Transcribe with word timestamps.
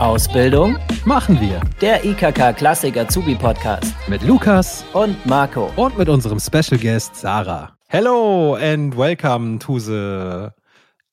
Ausbildung 0.00 0.78
machen 1.04 1.40
wir 1.40 1.60
der 1.80 2.04
IKK 2.04 2.56
Klassik 2.56 2.96
Azubi 2.96 3.34
Podcast 3.34 3.96
mit 4.06 4.22
Lukas 4.22 4.84
und 4.92 5.26
Marco 5.26 5.72
und 5.74 5.98
mit 5.98 6.08
unserem 6.08 6.38
Special 6.38 6.78
Guest 6.80 7.16
Sarah. 7.16 7.76
Hello 7.88 8.54
and 8.54 8.96
welcome 8.96 9.58
to 9.58 9.80
the 9.80 10.50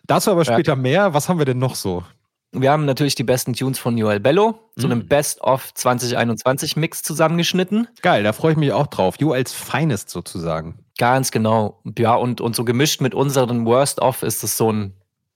dazu 0.07 0.33
aber 0.33 0.45
später 0.45 0.77
mehr. 0.77 1.15
Was 1.15 1.31
haben 1.31 1.39
wir 1.39 1.47
denn 1.47 1.59
noch 1.59 1.77
so? 1.77 2.05
Wir 2.53 2.73
haben 2.73 2.85
natürlich 2.85 3.15
die 3.15 3.25
besten 3.25 3.53
Tunes 3.53 3.79
von 3.79 3.97
Joel 3.97 4.19
Bello, 4.19 4.59
so 4.75 4.87
einem 4.87 5.01
mm. 5.01 5.07
Best-of 5.07 5.73
2021 5.75 6.77
Mix 6.77 7.03
zusammengeschnitten. 7.03 7.87
Geil, 8.03 8.25
da 8.25 8.33
freue 8.33 8.53
ich 8.53 8.59
mich 8.59 8.73
auch 8.73 8.89
drauf. 8.89 9.15
Joels 9.21 9.53
Finest 9.53 10.11
sozusagen. 10.11 10.85
Ganz 10.99 11.31
genau. 11.31 11.81
Ja, 11.97 12.15
und, 12.15 12.41
und 12.41 12.57
so 12.57 12.65
gemischt 12.65 13.01
mit 13.01 13.15
unseren 13.15 13.67
Worst-of 13.67 14.25
ist 14.25 14.43
es 14.43 14.57
so 14.57 14.73
ein, 14.73 14.95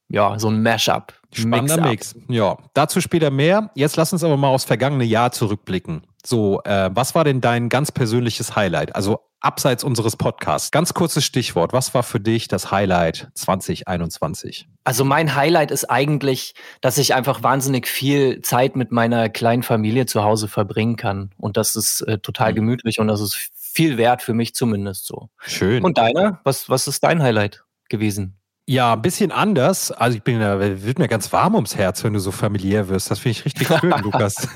ja, 0.08 0.38
so 0.40 0.48
ein 0.48 0.62
Mashup. 0.62 1.14
Spannender 1.32 1.88
Mix, 1.88 2.14
Mix. 2.14 2.26
Ja, 2.28 2.58
dazu 2.74 3.00
später 3.00 3.30
mehr. 3.30 3.70
Jetzt 3.74 3.96
lass 3.96 4.12
uns 4.12 4.24
aber 4.24 4.36
mal 4.36 4.48
aufs 4.48 4.64
vergangene 4.64 5.04
Jahr 5.04 5.30
zurückblicken. 5.30 6.02
So, 6.26 6.62
äh, 6.64 6.90
was 6.92 7.14
war 7.14 7.22
denn 7.22 7.40
dein 7.40 7.68
ganz 7.68 7.92
persönliches 7.92 8.56
Highlight? 8.56 8.94
Also 8.96 9.20
abseits 9.40 9.84
unseres 9.84 10.16
Podcasts. 10.16 10.70
Ganz 10.70 10.94
kurzes 10.94 11.24
Stichwort. 11.24 11.72
Was 11.72 11.94
war 11.94 12.02
für 12.02 12.20
dich 12.20 12.48
das 12.48 12.70
Highlight 12.70 13.28
2021? 13.34 14.68
Also 14.84 15.04
mein 15.04 15.34
Highlight 15.34 15.70
ist 15.70 15.90
eigentlich, 15.90 16.54
dass 16.82 16.98
ich 16.98 17.14
einfach 17.14 17.42
wahnsinnig 17.42 17.88
viel 17.88 18.42
Zeit 18.42 18.76
mit 18.76 18.92
meiner 18.92 19.30
kleinen 19.30 19.62
Familie 19.62 20.04
zu 20.04 20.22
Hause 20.22 20.46
verbringen 20.46 20.96
kann. 20.96 21.30
Und 21.38 21.56
das 21.56 21.74
ist 21.74 22.02
äh, 22.02 22.18
total 22.18 22.52
mhm. 22.52 22.56
gemütlich 22.56 23.00
und 23.00 23.08
das 23.08 23.22
ist 23.22 23.50
viel 23.54 23.96
wert 23.96 24.22
für 24.22 24.34
mich 24.34 24.54
zumindest 24.54 25.06
so. 25.06 25.30
Schön. 25.40 25.82
Und 25.82 25.96
deiner? 25.96 26.40
Was, 26.44 26.68
was 26.68 26.86
ist 26.86 27.02
dein 27.02 27.22
Highlight 27.22 27.64
gewesen? 27.88 28.38
Ja, 28.66 28.94
ein 28.94 29.02
bisschen 29.02 29.30
anders. 29.30 29.90
Also 29.90 30.16
ich 30.16 30.22
bin 30.22 30.40
da 30.40 30.58
wird 30.58 30.98
mir 30.98 31.08
ganz 31.08 31.30
warm 31.32 31.54
ums 31.54 31.76
Herz, 31.76 32.02
wenn 32.02 32.14
du 32.14 32.18
so 32.18 32.30
familiär 32.30 32.88
wirst. 32.88 33.10
Das 33.10 33.18
finde 33.18 33.38
ich 33.38 33.44
richtig 33.44 33.68
schön, 33.80 33.94
Lukas. 34.02 34.48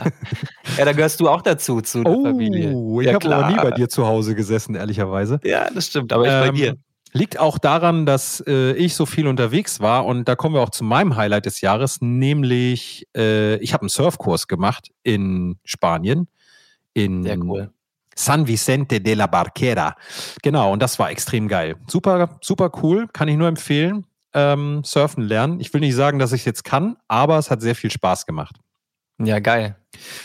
ja, 0.79 0.85
da 0.85 0.93
gehörst 0.93 1.21
du 1.21 1.29
auch 1.29 1.43
dazu 1.43 1.81
zu 1.83 2.03
der 2.03 2.17
oh, 2.17 2.23
Familie. 2.23 2.71
Ich 2.71 3.07
ja, 3.07 3.15
habe 3.15 3.35
aber 3.35 3.49
nie 3.49 3.57
bei 3.57 3.71
dir 3.71 3.89
zu 3.89 4.07
Hause 4.07 4.35
gesessen, 4.35 4.75
ehrlicherweise. 4.77 5.41
Ja, 5.45 5.69
das 5.71 5.87
stimmt, 5.89 6.13
aber 6.13 6.25
ich 6.25 6.33
ähm, 6.33 6.41
bei 6.41 6.51
dir. 6.51 6.77
Liegt 7.13 7.39
auch 7.39 7.59
daran, 7.59 8.05
dass 8.05 8.43
äh, 8.47 8.73
ich 8.73 8.95
so 8.95 9.07
viel 9.07 9.27
unterwegs 9.27 9.81
war 9.81 10.05
und 10.05 10.29
da 10.29 10.37
kommen 10.37 10.55
wir 10.55 10.61
auch 10.61 10.71
zu 10.71 10.85
meinem 10.85 11.17
Highlight 11.17 11.47
des 11.47 11.61
Jahres, 11.61 12.01
nämlich 12.01 13.07
äh, 13.17 13.57
ich 13.57 13.73
habe 13.73 13.83
einen 13.83 13.89
Surfkurs 13.89 14.47
gemacht 14.47 14.91
in 15.03 15.59
Spanien. 15.65 16.29
In 16.93 17.23
Sehr 17.23 17.39
cool. 17.39 17.73
San 18.15 18.47
Vicente 18.47 19.01
de 19.01 19.15
la 19.15 19.27
Barquera. 19.27 19.95
Genau, 20.43 20.73
und 20.73 20.83
das 20.83 20.99
war 20.99 21.11
extrem 21.11 21.47
geil. 21.47 21.77
Super, 21.87 22.39
super 22.43 22.71
cool, 22.83 23.07
kann 23.13 23.29
ich 23.29 23.37
nur 23.37 23.49
empfehlen. 23.49 24.05
Ähm, 24.35 24.83
surfen 24.85 25.23
lernen. 25.23 25.61
Ich 25.61 25.73
will 25.73 25.81
nicht 25.81 25.95
sagen, 25.95 26.19
dass 26.19 26.33
ich 26.33 26.43
es 26.43 26.45
jetzt 26.45 26.65
kann, 26.65 26.97
aber 27.07 27.39
es 27.39 27.51
hat 27.51 27.63
sehr 27.63 27.75
viel 27.77 27.91
Spaß 27.91 28.27
gemacht. 28.27 28.57
Ja, 29.23 29.39
geil. 29.39 29.77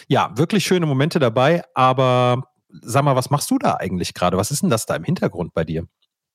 Ja, 0.08 0.32
wirklich 0.36 0.66
schöne 0.66 0.86
Momente 0.86 1.20
dabei, 1.20 1.64
aber 1.76 2.50
sag 2.82 3.04
mal, 3.04 3.16
was 3.16 3.30
machst 3.30 3.50
du 3.52 3.58
da 3.60 3.76
eigentlich 3.76 4.14
gerade? 4.14 4.38
Was 4.38 4.52
ist 4.52 4.64
denn 4.64 4.70
das 4.70 4.86
da 4.86 4.96
im 4.96 5.04
Hintergrund 5.04 5.54
bei 5.54 5.64
dir? 5.64 5.88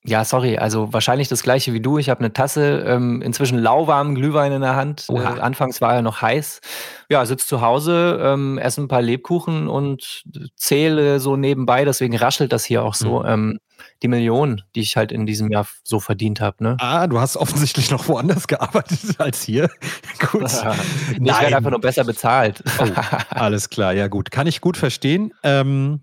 Ja, 0.09 0.25
sorry, 0.25 0.57
also 0.57 0.91
wahrscheinlich 0.91 1.29
das 1.29 1.43
gleiche 1.43 1.75
wie 1.75 1.81
du. 1.81 1.99
Ich 1.99 2.09
habe 2.09 2.21
eine 2.21 2.33
Tasse, 2.33 2.83
ähm, 2.87 3.21
inzwischen 3.21 3.59
lauwarmen 3.59 4.15
Glühwein 4.15 4.53
in 4.53 4.63
der 4.63 4.75
Hand. 4.75 5.07
Äh, 5.11 5.19
anfangs 5.19 5.83
war 5.83 5.95
er 5.95 6.01
noch 6.01 6.23
heiß. 6.23 6.63
Ja, 7.11 7.27
sitze 7.27 7.47
zu 7.47 7.61
Hause, 7.61 8.19
ähm, 8.23 8.57
esse 8.57 8.81
ein 8.81 8.89
paar 8.89 9.03
Lebkuchen 9.03 9.69
und 9.69 10.25
zähle 10.57 11.21
so 11.21 11.37
nebenbei, 11.37 11.85
deswegen 11.85 12.17
raschelt 12.17 12.55
das 12.55 12.65
hier 12.65 12.85
auch 12.85 12.95
so, 12.95 13.21
mhm. 13.21 13.27
ähm, 13.27 13.59
die 14.03 14.09
Millionen, 14.09 14.63
die 14.75 14.81
ich 14.81 14.97
halt 14.97 15.13
in 15.13 15.27
diesem 15.27 15.51
Jahr 15.51 15.67
so 15.85 16.01
verdient 16.01 16.41
habe. 16.41 16.65
Ne? 16.65 16.77
Ah, 16.81 17.07
du 17.07 17.21
hast 17.21 17.37
offensichtlich 17.37 17.91
noch 17.91 18.09
woanders 18.09 18.49
gearbeitet 18.49 18.99
als 19.19 19.43
hier. 19.43 19.69
gut. 20.33 20.43
ich 21.13 21.21
werde 21.21 21.57
einfach 21.57 21.71
nur 21.71 21.83
besser 21.83 22.05
bezahlt. 22.05 22.63
oh, 22.79 22.87
alles 23.29 23.69
klar, 23.69 23.93
ja 23.93 24.09
gut. 24.09 24.31
Kann 24.31 24.47
ich 24.47 24.63
gut 24.63 24.79
verstehen. 24.79 25.35
Ähm, 25.43 26.01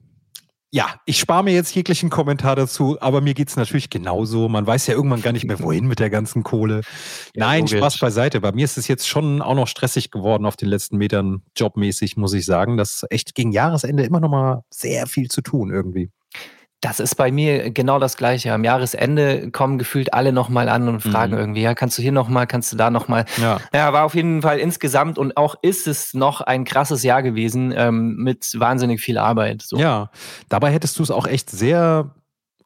ja, 0.71 0.95
ich 1.05 1.19
spare 1.19 1.43
mir 1.43 1.53
jetzt 1.53 1.73
jeglichen 1.73 2.09
Kommentar 2.09 2.55
dazu, 2.55 2.97
aber 2.99 3.21
mir 3.21 3.33
geht 3.33 3.49
es 3.49 3.55
natürlich 3.55 3.89
genauso. 3.89 4.49
Man 4.49 4.67
weiß 4.67 4.87
ja 4.87 4.93
irgendwann 4.93 5.21
gar 5.21 5.31
nicht 5.31 5.45
mehr, 5.45 5.59
wohin 5.61 5.87
mit 5.87 5.99
der 5.99 6.09
ganzen 6.09 6.43
Kohle. 6.43 6.81
Ja, 7.33 7.47
Nein, 7.47 7.61
logisch. 7.61 7.77
Spaß 7.77 7.99
beiseite. 7.99 8.41
Bei 8.41 8.51
mir 8.51 8.65
ist 8.65 8.77
es 8.77 8.87
jetzt 8.87 9.07
schon 9.07 9.41
auch 9.41 9.55
noch 9.55 9.67
stressig 9.67 10.11
geworden 10.11 10.45
auf 10.45 10.57
den 10.57 10.67
letzten 10.67 10.97
Metern, 10.97 11.43
jobmäßig, 11.55 12.17
muss 12.17 12.33
ich 12.33 12.45
sagen. 12.45 12.77
Das 12.77 12.95
ist 12.95 13.11
echt 13.11 13.35
gegen 13.35 13.51
Jahresende 13.51 14.03
immer 14.03 14.19
noch 14.19 14.29
mal 14.29 14.63
sehr 14.69 15.07
viel 15.07 15.29
zu 15.29 15.41
tun 15.41 15.71
irgendwie. 15.71 16.11
Das 16.85 16.99
ist 16.99 17.15
bei 17.15 17.31
mir 17.31 17.71
genau 17.71 17.97
das 17.97 18.15
Gleiche. 18.15 18.53
Am 18.53 18.63
Jahresende 18.63 19.49
kommen 19.49 19.79
gefühlt 19.79 20.13
alle 20.13 20.31
nochmal 20.31 20.69
an 20.69 20.87
und 20.87 21.01
fragen 21.01 21.33
mhm. 21.33 21.39
irgendwie, 21.39 21.61
ja, 21.63 21.73
kannst 21.73 21.97
du 21.97 22.03
hier 22.03 22.11
nochmal, 22.11 22.45
kannst 22.45 22.71
du 22.71 22.77
da 22.77 22.91
nochmal. 22.91 23.25
Ja. 23.41 23.59
ja, 23.73 23.91
war 23.91 24.05
auf 24.05 24.13
jeden 24.13 24.43
Fall 24.43 24.59
insgesamt 24.59 25.17
und 25.17 25.35
auch 25.35 25.55
ist 25.63 25.87
es 25.87 26.13
noch 26.13 26.41
ein 26.41 26.63
krasses 26.63 27.01
Jahr 27.01 27.23
gewesen 27.23 27.73
ähm, 27.75 28.17
mit 28.17 28.51
wahnsinnig 28.59 29.01
viel 29.01 29.17
Arbeit. 29.17 29.63
So. 29.63 29.77
Ja, 29.77 30.11
dabei 30.47 30.71
hättest 30.71 30.99
du 30.99 31.03
es 31.03 31.09
auch 31.09 31.25
echt 31.25 31.49
sehr 31.49 32.13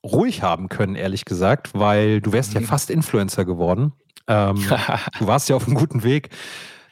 ruhig 0.03 0.44
haben 0.44 0.68
können, 0.68 0.96
ehrlich 0.96 1.24
gesagt, 1.24 1.69
weil 1.74 2.19
du 2.19 2.34
wärst 2.34 2.56
mhm. 2.56 2.62
ja 2.62 2.68
fast 2.68 2.90
Influencer 2.90 3.46
geworden. 3.46 3.94
Ähm, 4.28 4.62
du 5.19 5.28
warst 5.28 5.47
ja 5.47 5.56
auf 5.56 5.66
einem 5.66 5.78
guten 5.78 6.03
Weg. 6.03 6.28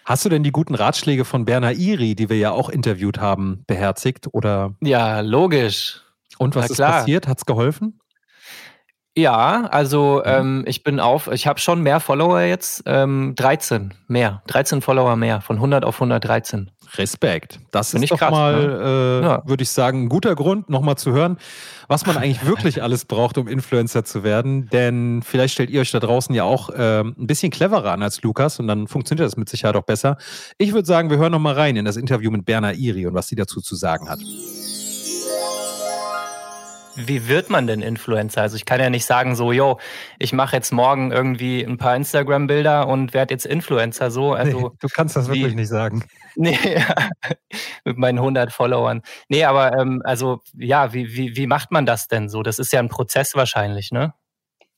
Hast 0.05 0.23
du 0.23 0.29
denn 0.29 0.43
die 0.43 0.51
guten 0.51 0.75
Ratschläge 0.75 1.25
von 1.25 1.43
Berner 1.43 1.73
Iri, 1.73 2.15
die 2.15 2.29
wir 2.29 2.37
ja 2.37 2.51
auch 2.51 2.69
interviewt 2.69 3.19
haben, 3.19 3.65
beherzigt? 3.67 4.27
Oder? 4.31 4.75
Ja, 4.79 5.19
logisch. 5.19 6.03
Und 6.37 6.55
was 6.55 6.69
ist 6.69 6.77
passiert? 6.77 7.27
Hat 7.27 7.37
es 7.37 7.45
geholfen? 7.45 7.99
Ja, 9.17 9.65
also 9.71 10.21
mhm. 10.23 10.31
ähm, 10.31 10.63
ich 10.67 10.83
bin 10.83 10.99
auf, 10.99 11.27
ich 11.31 11.47
habe 11.47 11.59
schon 11.59 11.81
mehr 11.81 11.99
Follower 11.99 12.41
jetzt, 12.41 12.83
ähm, 12.85 13.33
13 13.35 13.95
mehr, 14.07 14.43
13 14.45 14.81
Follower 14.81 15.15
mehr, 15.15 15.41
von 15.41 15.55
100 15.55 15.83
auf 15.83 15.95
113. 15.95 16.69
Respekt. 16.95 17.59
Das 17.71 17.91
Bin 17.91 18.03
ist 18.03 18.11
doch 18.11 18.19
krass, 18.19 18.31
mal, 18.31 18.67
ne? 18.67 19.21
äh, 19.21 19.25
ja. 19.25 19.41
würde 19.45 19.63
ich 19.63 19.71
sagen, 19.71 20.03
ein 20.03 20.09
guter 20.09 20.35
Grund, 20.35 20.69
nochmal 20.69 20.97
zu 20.97 21.13
hören, 21.13 21.37
was 21.87 22.05
man 22.05 22.15
eigentlich 22.15 22.45
wirklich 22.45 22.81
alles 22.83 23.05
braucht, 23.05 23.39
um 23.39 23.47
Influencer 23.47 24.05
zu 24.05 24.23
werden. 24.23 24.69
Denn 24.69 25.23
vielleicht 25.23 25.55
stellt 25.55 25.71
ihr 25.71 25.81
euch 25.81 25.91
da 25.91 25.99
draußen 25.99 26.33
ja 26.35 26.43
auch 26.43 26.69
äh, 26.69 26.99
ein 26.99 27.27
bisschen 27.27 27.51
cleverer 27.51 27.91
an 27.91 28.03
als 28.03 28.21
Lukas 28.21 28.59
und 28.59 28.67
dann 28.67 28.87
funktioniert 28.87 29.25
das 29.25 29.35
mit 29.35 29.49
Sicherheit 29.49 29.75
auch 29.75 29.83
besser. 29.83 30.17
Ich 30.59 30.73
würde 30.73 30.85
sagen, 30.85 31.09
wir 31.09 31.17
hören 31.17 31.31
nochmal 31.31 31.55
rein 31.55 31.75
in 31.75 31.85
das 31.85 31.97
Interview 31.97 32.29
mit 32.29 32.45
Berna 32.45 32.71
Iri 32.71 33.07
und 33.07 33.15
was 33.15 33.27
sie 33.27 33.35
dazu 33.35 33.61
zu 33.61 33.75
sagen 33.75 34.09
hat. 34.09 34.19
Wie 36.97 37.27
wird 37.27 37.49
man 37.49 37.67
denn 37.67 37.81
Influencer? 37.81 38.41
Also 38.41 38.55
ich 38.55 38.65
kann 38.65 38.79
ja 38.79 38.89
nicht 38.89 39.05
sagen 39.05 39.35
so, 39.35 39.51
yo, 39.51 39.79
ich 40.17 40.33
mache 40.33 40.55
jetzt 40.55 40.71
morgen 40.71 41.11
irgendwie 41.11 41.61
ein 41.61 41.77
paar 41.77 41.95
Instagram-Bilder 41.95 42.87
und 42.87 43.13
werde 43.13 43.33
jetzt 43.33 43.45
Influencer. 43.45 44.09
So, 44.09 44.33
also 44.33 44.59
nee, 44.59 44.77
du 44.79 44.87
kannst 44.87 45.15
das 45.15 45.29
wie, 45.29 45.35
wirklich 45.35 45.55
nicht 45.55 45.69
sagen. 45.69 46.03
Nee, 46.39 46.55
mit 47.83 47.97
meinen 47.97 48.19
100 48.19 48.53
Followern. 48.53 49.01
Nee, 49.27 49.43
aber 49.43 49.75
ähm, 49.75 50.03
also 50.05 50.41
ja, 50.53 50.93
wie, 50.93 51.15
wie, 51.15 51.35
wie 51.35 51.47
macht 51.47 51.71
man 51.71 51.87
das 51.87 52.07
denn 52.07 52.29
so? 52.29 52.43
Das 52.43 52.59
ist 52.59 52.71
ja 52.71 52.79
ein 52.79 52.89
Prozess 52.89 53.33
wahrscheinlich, 53.33 53.91
ne? 53.91 54.13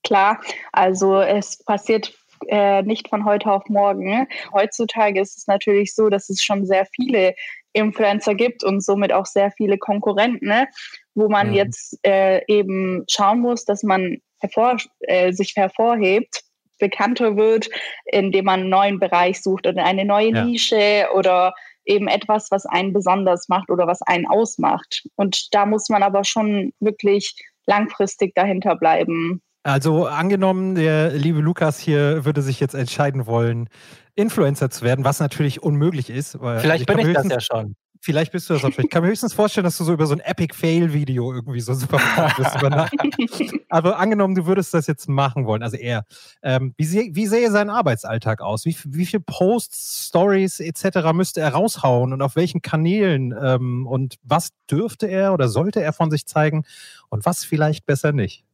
Klar, 0.06 0.40
also 0.72 1.20
es 1.20 1.62
passiert 1.66 2.14
äh, 2.48 2.82
nicht 2.84 3.10
von 3.10 3.26
heute 3.26 3.52
auf 3.52 3.68
morgen. 3.68 4.28
Heutzutage 4.54 5.20
ist 5.20 5.38
es 5.38 5.48
natürlich 5.48 5.94
so, 5.94 6.08
dass 6.08 6.30
es 6.30 6.42
schon 6.42 6.66
sehr 6.66 6.86
viele 6.86 7.36
Influencer 7.74 8.36
gibt 8.36 8.64
und 8.64 8.84
somit 8.84 9.14
auch 9.14 9.26
sehr 9.26 9.52
viele 9.52 9.78
Konkurrenten, 9.78 10.48
ne? 10.48 10.68
Wo 11.16 11.30
man 11.30 11.50
mhm. 11.50 11.54
jetzt 11.54 12.00
äh, 12.04 12.42
eben 12.48 13.04
schauen 13.10 13.40
muss, 13.40 13.66
dass 13.66 13.84
man 13.84 14.18
hervor, 14.40 14.78
äh, 15.02 15.32
sich 15.34 15.54
hervorhebt, 15.56 16.44
bekannter 16.80 17.36
wird, 17.36 17.70
indem 18.06 18.46
man 18.46 18.62
einen 18.62 18.70
neuen 18.70 19.00
Bereich 19.00 19.42
sucht 19.42 19.68
oder 19.68 19.84
eine 19.84 20.06
neue 20.06 20.34
ja. 20.34 20.46
Nische 20.46 21.08
oder 21.14 21.54
eben 21.86 22.08
etwas, 22.08 22.52
was 22.52 22.66
einen 22.66 22.94
besonders 22.94 23.50
macht 23.50 23.70
oder 23.70 23.86
was 23.86 24.02
einen 24.04 24.26
ausmacht. 24.26 25.04
Und 25.16 25.54
da 25.54 25.66
muss 25.66 25.90
man 25.90 26.04
aber 26.04 26.24
schon 26.24 26.72
wirklich 26.80 27.36
langfristig 27.66 28.34
dahinter 28.36 28.76
bleiben. 28.76 29.42
Also 29.64 30.06
angenommen, 30.06 30.76
der 30.76 31.12
liebe 31.12 31.42
Lukas 31.42 31.80
hier 31.80 32.24
würde 32.26 32.42
sich 32.42 32.60
jetzt 32.60 32.76
entscheiden 32.76 33.28
wollen, 33.28 33.68
Influencer 34.16 34.70
zu 34.70 34.86
werden, 34.86 35.04
was 35.04 35.20
natürlich 35.20 35.62
unmöglich 35.62 36.10
ist. 36.10 36.38
Vielleicht 36.60 36.86
bin 36.86 37.00
ich 37.00 37.14
das 37.14 37.28
ja 37.28 37.40
schon. 37.42 37.76
Vielleicht 38.02 38.32
bist 38.32 38.50
du 38.50 38.54
das 38.54 38.64
auch 38.64 38.72
schon. 38.72 38.86
Ich 38.86 38.90
kann 38.90 39.04
mir 39.04 39.10
höchstens 39.10 39.34
vorstellen, 39.34 39.66
dass 39.66 39.78
du 39.78 39.84
so 39.84 39.92
über 39.92 40.06
so 40.06 40.14
ein 40.14 40.22
Epic-Fail-Video 40.22 41.34
irgendwie 41.34 41.60
so 41.60 41.74
super 41.74 42.00
bist. 42.38 43.54
Aber 43.70 44.00
angenommen, 44.00 44.36
du 44.36 44.46
würdest 44.46 44.74
das 44.74 44.88
jetzt 44.88 45.10
machen 45.10 45.46
wollen, 45.46 45.64
also 45.64 45.76
er, 45.76 46.06
ähm, 46.42 46.74
wie, 46.78 47.14
wie 47.14 47.28
sähe 47.28 47.52
sein 47.52 47.70
Arbeitsalltag 47.70 48.42
aus? 48.42 48.66
Wie, 48.66 48.76
wie 48.86 49.06
viele 49.06 49.22
Posts, 49.22 50.08
Stories 50.08 50.62
etc. 50.62 51.12
müsste 51.14 51.42
er 51.42 51.54
raushauen 51.54 52.14
und 52.14 52.22
auf 52.22 52.38
welchen 52.38 52.62
Kanälen? 52.62 53.36
Ähm, 53.38 53.86
und 53.86 54.16
was 54.24 54.52
dürfte 54.72 55.08
er 55.08 55.34
oder 55.34 55.50
sollte 55.50 55.82
er 55.82 55.92
von 55.92 56.10
sich 56.10 56.26
zeigen 56.26 56.64
und 57.10 57.26
was 57.26 57.44
vielleicht 57.44 57.86
besser 57.86 58.14
nicht? 58.14 58.46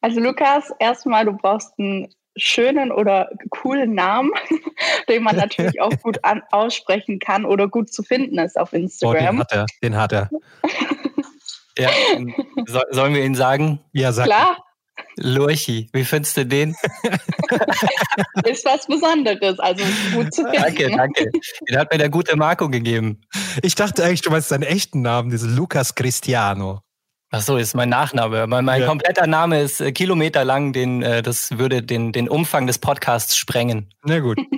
Also 0.00 0.20
Lukas, 0.20 0.70
erstmal, 0.78 1.24
du 1.24 1.32
brauchst 1.32 1.78
einen 1.78 2.08
schönen 2.36 2.92
oder 2.92 3.30
coolen 3.50 3.94
Namen, 3.94 4.30
den 5.08 5.22
man 5.22 5.36
natürlich 5.36 5.80
auch 5.80 5.96
gut 6.02 6.24
an, 6.24 6.42
aussprechen 6.50 7.18
kann 7.18 7.44
oder 7.44 7.68
gut 7.68 7.92
zu 7.92 8.02
finden 8.02 8.38
ist 8.38 8.58
auf 8.58 8.72
Instagram. 8.72 9.16
Oh, 9.16 9.30
den 9.30 9.38
hat 9.38 9.52
er, 9.52 9.66
den 9.82 9.96
hat 9.96 10.12
er. 10.12 10.30
ja, 11.78 11.90
so, 12.66 12.80
sollen 12.90 13.14
wir 13.14 13.24
ihn 13.24 13.34
sagen? 13.34 13.80
Ja, 13.92 14.12
sag. 14.12 14.26
Klar. 14.26 14.64
Lurchi, 15.16 15.88
wie 15.92 16.04
findest 16.04 16.36
du 16.36 16.46
den? 16.46 16.74
ist 18.44 18.64
was 18.64 18.86
Besonderes, 18.86 19.58
also 19.58 19.84
gut 20.14 20.32
zu 20.32 20.42
finden. 20.42 20.62
Danke, 20.62 20.90
danke. 20.90 21.30
Den 21.68 21.78
hat 21.78 21.92
mir 21.92 21.98
der 21.98 22.08
gute 22.08 22.36
Marco 22.36 22.68
gegeben. 22.68 23.20
Ich 23.62 23.74
dachte 23.74 24.04
eigentlich, 24.04 24.22
du 24.22 24.30
meinst 24.30 24.48
seinen 24.48 24.62
echten 24.62 25.02
Namen, 25.02 25.30
diesen 25.30 25.54
Lukas 25.54 25.94
Cristiano. 25.94 26.80
Ach 27.34 27.40
so, 27.40 27.56
ist 27.56 27.74
mein 27.74 27.88
Nachname. 27.88 28.46
Mein, 28.46 28.66
mein 28.66 28.82
ja. 28.82 28.86
kompletter 28.86 29.26
Name 29.26 29.62
ist 29.62 29.80
äh, 29.80 29.90
kilometerlang. 29.90 30.74
Den, 30.74 31.02
äh, 31.02 31.22
das 31.22 31.58
würde 31.58 31.82
den, 31.82 32.12
den 32.12 32.28
Umfang 32.28 32.66
des 32.66 32.78
Podcasts 32.78 33.38
sprengen. 33.38 33.88
Na 34.04 34.20
gut. 34.20 34.38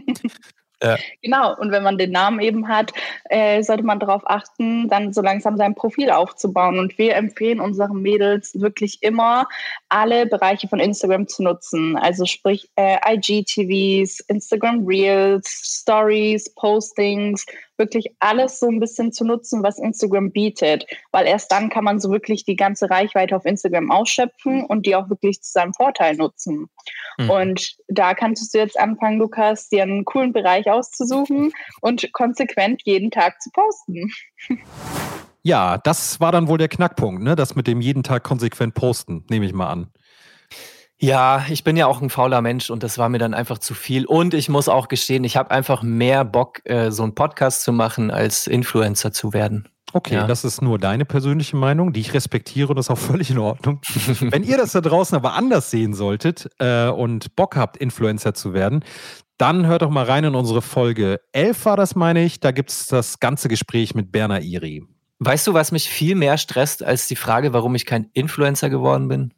Ja. 0.83 0.99
Genau, 1.23 1.57
und 1.57 1.71
wenn 1.71 1.83
man 1.83 1.97
den 1.97 2.11
Namen 2.11 2.41
eben 2.41 2.69
hat, 2.69 2.93
äh, 3.31 3.63
sollte 3.63 3.85
man 3.85 4.01
darauf 4.01 4.23
achten, 4.27 4.89
dann 4.89 5.15
so 5.15 5.23
langsam 5.23 5.57
sein 5.57 5.75
Profil 5.75 6.11
aufzubauen. 6.11 6.79
Und 6.79 6.99
wir 6.99 7.15
empfehlen 7.15 7.61
unseren 7.61 8.03
Mädels 8.03 8.61
wirklich 8.61 9.03
immer, 9.03 9.49
alle 9.89 10.27
Bereiche 10.27 10.69
von 10.69 10.81
Instagram 10.81 11.27
zu 11.27 11.43
nutzen. 11.43 11.97
Also 11.97 12.27
sprich 12.27 12.69
äh, 12.77 12.99
IGTVs, 13.15 14.21
Instagram 14.29 14.85
Reels, 14.85 15.49
Stories, 15.81 16.53
Postings, 16.55 17.47
wirklich 17.77 18.15
alles 18.21 18.61
so 18.61 18.69
ein 18.69 18.81
bisschen 18.81 19.13
zu 19.13 19.25
nutzen, 19.25 19.63
was 19.63 19.79
Instagram 19.79 20.31
bietet. 20.33 20.87
Weil 21.13 21.27
erst 21.27 21.51
dann 21.53 21.71
kann 21.71 21.85
man 21.85 22.01
so 22.01 22.11
wirklich 22.11 22.45
die 22.45 22.57
ganze 22.57 22.91
Reichweite 22.91 23.37
auf 23.37 23.45
Instagram 23.45 23.91
ausschöpfen 23.91 24.65
und 24.65 24.87
die 24.87 24.97
auch 24.97 25.11
wirklich 25.11 25.43
zu 25.43 25.53
seinem 25.53 25.75
Vorteil 25.75 26.17
nutzen. 26.17 26.69
Mhm. 27.19 27.31
Und 27.31 27.77
da 27.89 28.15
kannst 28.15 28.55
du 28.55 28.59
jetzt 28.59 28.79
anfangen, 28.79 29.19
Lukas, 29.19 29.69
dir 29.69 29.83
einen 29.83 30.05
coolen 30.05 30.33
Bereich 30.33 30.71
auszusuchen 30.71 31.53
und 31.81 32.13
konsequent 32.13 32.83
jeden 32.85 33.11
Tag 33.11 33.41
zu 33.41 33.51
posten. 33.51 34.11
Ja, 35.47 35.77
das 35.77 36.21
war 36.21 36.33
dann 36.33 36.49
wohl 36.49 36.57
der 36.57 36.69
Knackpunkt, 36.69 37.23
ne? 37.23 37.37
Das 37.37 37.55
mit 37.55 37.67
dem 37.67 37.83
jeden 37.83 38.03
Tag 38.03 38.25
konsequent 38.25 38.73
posten, 38.73 39.27
nehme 39.29 39.45
ich 39.45 39.53
mal 39.53 39.69
an. 39.69 39.89
Ja, 41.05 41.45
ich 41.51 41.65
bin 41.65 41.77
ja 41.77 41.87
auch 41.87 42.01
ein 42.01 42.09
fauler 42.09 42.41
Mensch 42.41 42.71
und 42.71 42.83
das 42.83 42.97
war 42.97 43.11
mir 43.11 43.19
dann 43.19 43.35
einfach 43.35 43.59
zu 43.59 43.75
viel. 43.75 44.07
Und 44.07 44.33
ich 44.33 44.49
muss 44.49 44.71
auch 44.71 44.89
gestehen, 44.89 45.23
ich 45.25 45.37
habe 45.37 45.51
einfach 45.51 45.83
mehr 45.83 46.25
Bock, 46.25 46.63
äh, 46.65 46.91
so 46.91 47.03
einen 47.03 47.15
Podcast 47.15 47.63
zu 47.63 47.73
machen, 47.73 48.11
als 48.11 48.47
Influencer 48.47 49.13
zu 49.13 49.35
werden. 49.35 49.69
Okay, 49.93 50.15
ja. 50.15 50.27
das 50.27 50.45
ist 50.45 50.63
nur 50.63 50.79
deine 50.79 51.05
persönliche 51.05 51.57
Meinung, 51.57 51.93
die 51.93 52.01
ich 52.01 52.15
respektiere 52.15 52.69
und 52.69 52.77
das 52.77 52.87
ist 52.87 52.91
auch 52.91 52.99
völlig 53.13 53.31
in 53.31 53.37
Ordnung. 53.37 53.83
Wenn 54.21 54.45
ihr 54.45 54.57
das 54.57 54.73
da 54.73 54.81
draußen 54.81 55.15
aber 55.15 55.35
anders 55.35 55.71
sehen 55.71 55.93
solltet 55.93 56.49
äh, 56.59 56.89
und 56.89 57.37
Bock 57.37 57.55
habt, 57.55 57.77
Influencer 57.77 58.33
zu 58.33 58.55
werden, 58.55 58.83
dann 59.37 59.67
hört 59.67 59.83
doch 59.83 59.91
mal 59.91 60.07
rein 60.07 60.25
in 60.25 60.35
unsere 60.35 60.63
Folge 60.63 61.21
11 61.33 61.67
war 61.67 61.77
das, 61.77 61.95
meine 61.95 62.25
ich. 62.25 62.41
Da 62.41 62.51
gibt 62.51 62.71
es 62.71 62.87
das 62.87 63.21
ganze 63.21 63.49
Gespräch 63.49 63.95
mit 63.95 64.11
Berner 64.11 64.41
Iri. 64.41 64.83
Weißt 65.19 65.47
du, 65.47 65.53
was 65.53 65.71
mich 65.71 65.91
viel 65.91 66.15
mehr 66.15 66.39
stresst 66.39 66.83
als 66.83 67.09
die 67.09 67.17
Frage, 67.17 67.53
warum 67.53 67.75
ich 67.75 67.85
kein 67.85 68.09
Influencer 68.15 68.71
geworden 68.71 69.09
bin? 69.09 69.35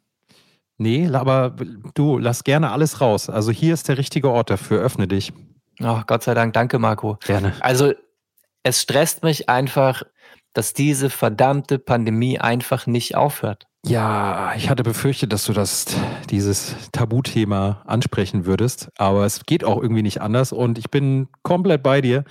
Nee, 0.77 1.09
aber 1.11 1.55
du, 1.95 2.17
lass 2.17 2.43
gerne 2.43 2.71
alles 2.71 3.01
raus. 3.01 3.29
Also 3.29 3.51
hier 3.51 3.73
ist 3.73 3.87
der 3.87 3.97
richtige 3.97 4.29
Ort 4.29 4.49
dafür. 4.49 4.81
Öffne 4.81 5.07
dich. 5.07 5.33
Oh, 5.81 6.01
Gott 6.05 6.23
sei 6.23 6.33
Dank, 6.33 6.53
danke 6.53 6.79
Marco. 6.79 7.17
Gerne. 7.25 7.53
Also 7.59 7.93
es 8.63 8.81
stresst 8.81 9.23
mich 9.23 9.49
einfach, 9.49 10.03
dass 10.53 10.73
diese 10.73 11.09
verdammte 11.09 11.79
Pandemie 11.79 12.39
einfach 12.39 12.87
nicht 12.87 13.15
aufhört. 13.15 13.67
Ja, 13.85 14.53
ich 14.55 14.69
hatte 14.69 14.83
befürchtet, 14.83 15.31
dass 15.31 15.45
du 15.45 15.53
das, 15.53 15.85
dieses 16.29 16.75
Tabuthema 16.91 17.83
ansprechen 17.85 18.45
würdest, 18.45 18.89
aber 18.97 19.25
es 19.25 19.45
geht 19.45 19.63
auch 19.63 19.81
irgendwie 19.81 20.01
nicht 20.01 20.21
anders 20.21 20.51
und 20.51 20.77
ich 20.77 20.89
bin 20.89 21.27
komplett 21.43 21.83
bei 21.83 22.01
dir. 22.01 22.25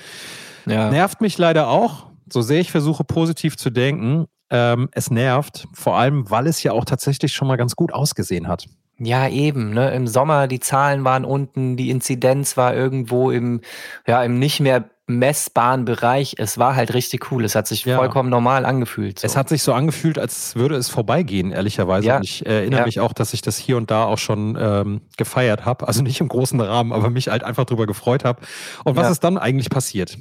Ja. 0.66 0.90
Nervt 0.90 1.20
mich 1.20 1.38
leider 1.38 1.68
auch, 1.68 2.06
so 2.30 2.42
sehr 2.42 2.60
ich 2.60 2.72
versuche 2.72 3.04
positiv 3.04 3.56
zu 3.56 3.70
denken. 3.70 4.26
Ähm, 4.50 4.88
es 4.92 5.10
nervt, 5.10 5.66
vor 5.72 5.96
allem, 5.96 6.30
weil 6.30 6.46
es 6.46 6.62
ja 6.62 6.72
auch 6.72 6.84
tatsächlich 6.84 7.32
schon 7.32 7.48
mal 7.48 7.56
ganz 7.56 7.74
gut 7.74 7.92
ausgesehen 7.92 8.46
hat. 8.46 8.66
Ja, 8.98 9.28
eben. 9.28 9.74
Ne? 9.74 9.90
Im 9.90 10.06
Sommer, 10.06 10.46
die 10.46 10.60
Zahlen 10.60 11.04
waren 11.04 11.24
unten, 11.24 11.76
die 11.76 11.90
Inzidenz 11.90 12.56
war 12.56 12.74
irgendwo 12.74 13.30
im, 13.30 13.60
ja, 14.06 14.22
im 14.22 14.38
nicht 14.38 14.60
mehr 14.60 14.88
messbaren 15.08 15.84
Bereich. 15.84 16.34
Es 16.38 16.58
war 16.58 16.74
halt 16.74 16.94
richtig 16.94 17.30
cool. 17.30 17.44
Es 17.44 17.54
hat 17.54 17.66
sich 17.66 17.84
ja. 17.84 17.96
vollkommen 17.96 18.28
normal 18.28 18.64
angefühlt. 18.64 19.20
So. 19.20 19.26
Es 19.26 19.36
hat 19.36 19.48
sich 19.48 19.62
so 19.62 19.72
angefühlt, 19.72 20.18
als 20.18 20.56
würde 20.56 20.76
es 20.76 20.88
vorbeigehen, 20.88 21.52
ehrlicherweise. 21.52 22.08
Ja. 22.08 22.16
Und 22.16 22.24
ich 22.24 22.44
erinnere 22.44 22.80
ja. 22.80 22.86
mich 22.86 23.00
auch, 23.00 23.12
dass 23.12 23.32
ich 23.32 23.42
das 23.42 23.56
hier 23.56 23.76
und 23.76 23.90
da 23.90 24.04
auch 24.04 24.18
schon 24.18 24.56
ähm, 24.58 25.02
gefeiert 25.16 25.64
habe. 25.64 25.86
Also 25.86 26.02
nicht 26.02 26.20
im 26.20 26.28
großen 26.28 26.60
Rahmen, 26.60 26.92
aber 26.92 27.10
mich 27.10 27.28
halt 27.28 27.44
einfach 27.44 27.66
drüber 27.66 27.86
gefreut 27.86 28.24
habe. 28.24 28.40
Und 28.84 28.96
was 28.96 29.10
ist 29.10 29.22
dann 29.22 29.38
eigentlich 29.38 29.70
passiert? 29.70 30.18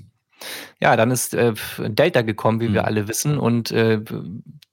Ja, 0.81 0.95
dann 0.95 1.11
ist 1.11 1.33
äh, 1.33 1.53
Delta 1.79 2.21
gekommen, 2.21 2.59
wie 2.59 2.69
mhm. 2.69 2.73
wir 2.73 2.85
alle 2.85 3.07
wissen. 3.07 3.37
Und 3.37 3.71
äh, 3.71 4.01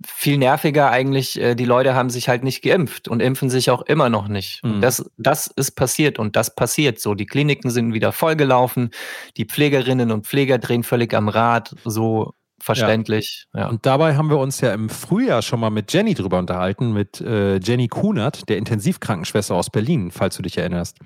viel 0.04 0.38
nerviger 0.38 0.90
eigentlich, 0.90 1.40
äh, 1.40 1.54
die 1.54 1.64
Leute 1.64 1.94
haben 1.94 2.10
sich 2.10 2.28
halt 2.28 2.44
nicht 2.44 2.62
geimpft 2.62 3.08
und 3.08 3.20
impfen 3.20 3.50
sich 3.50 3.70
auch 3.70 3.82
immer 3.82 4.08
noch 4.08 4.28
nicht. 4.28 4.62
Mhm. 4.64 4.80
Das, 4.80 5.10
das 5.16 5.46
ist 5.46 5.72
passiert 5.72 6.18
und 6.18 6.36
das 6.36 6.54
passiert 6.54 7.00
so. 7.00 7.14
Die 7.14 7.26
Kliniken 7.26 7.70
sind 7.70 7.94
wieder 7.94 8.12
vollgelaufen, 8.12 8.90
die 9.36 9.44
Pflegerinnen 9.44 10.10
und 10.10 10.26
Pfleger 10.26 10.58
drehen 10.58 10.82
völlig 10.82 11.14
am 11.14 11.28
Rad, 11.28 11.74
so 11.84 12.34
verständlich. 12.60 13.46
Ja. 13.54 13.60
ja. 13.60 13.68
Und 13.68 13.86
dabei 13.86 14.16
haben 14.16 14.30
wir 14.30 14.38
uns 14.38 14.60
ja 14.60 14.72
im 14.72 14.88
Frühjahr 14.88 15.42
schon 15.42 15.60
mal 15.60 15.70
mit 15.70 15.92
Jenny 15.92 16.14
drüber 16.14 16.38
unterhalten, 16.38 16.92
mit 16.92 17.20
äh, 17.20 17.56
Jenny 17.56 17.88
Kunert, 17.88 18.48
der 18.48 18.58
Intensivkrankenschwester 18.58 19.54
aus 19.54 19.70
Berlin, 19.70 20.10
falls 20.10 20.36
du 20.36 20.42
dich 20.42 20.58
erinnerst. 20.58 20.98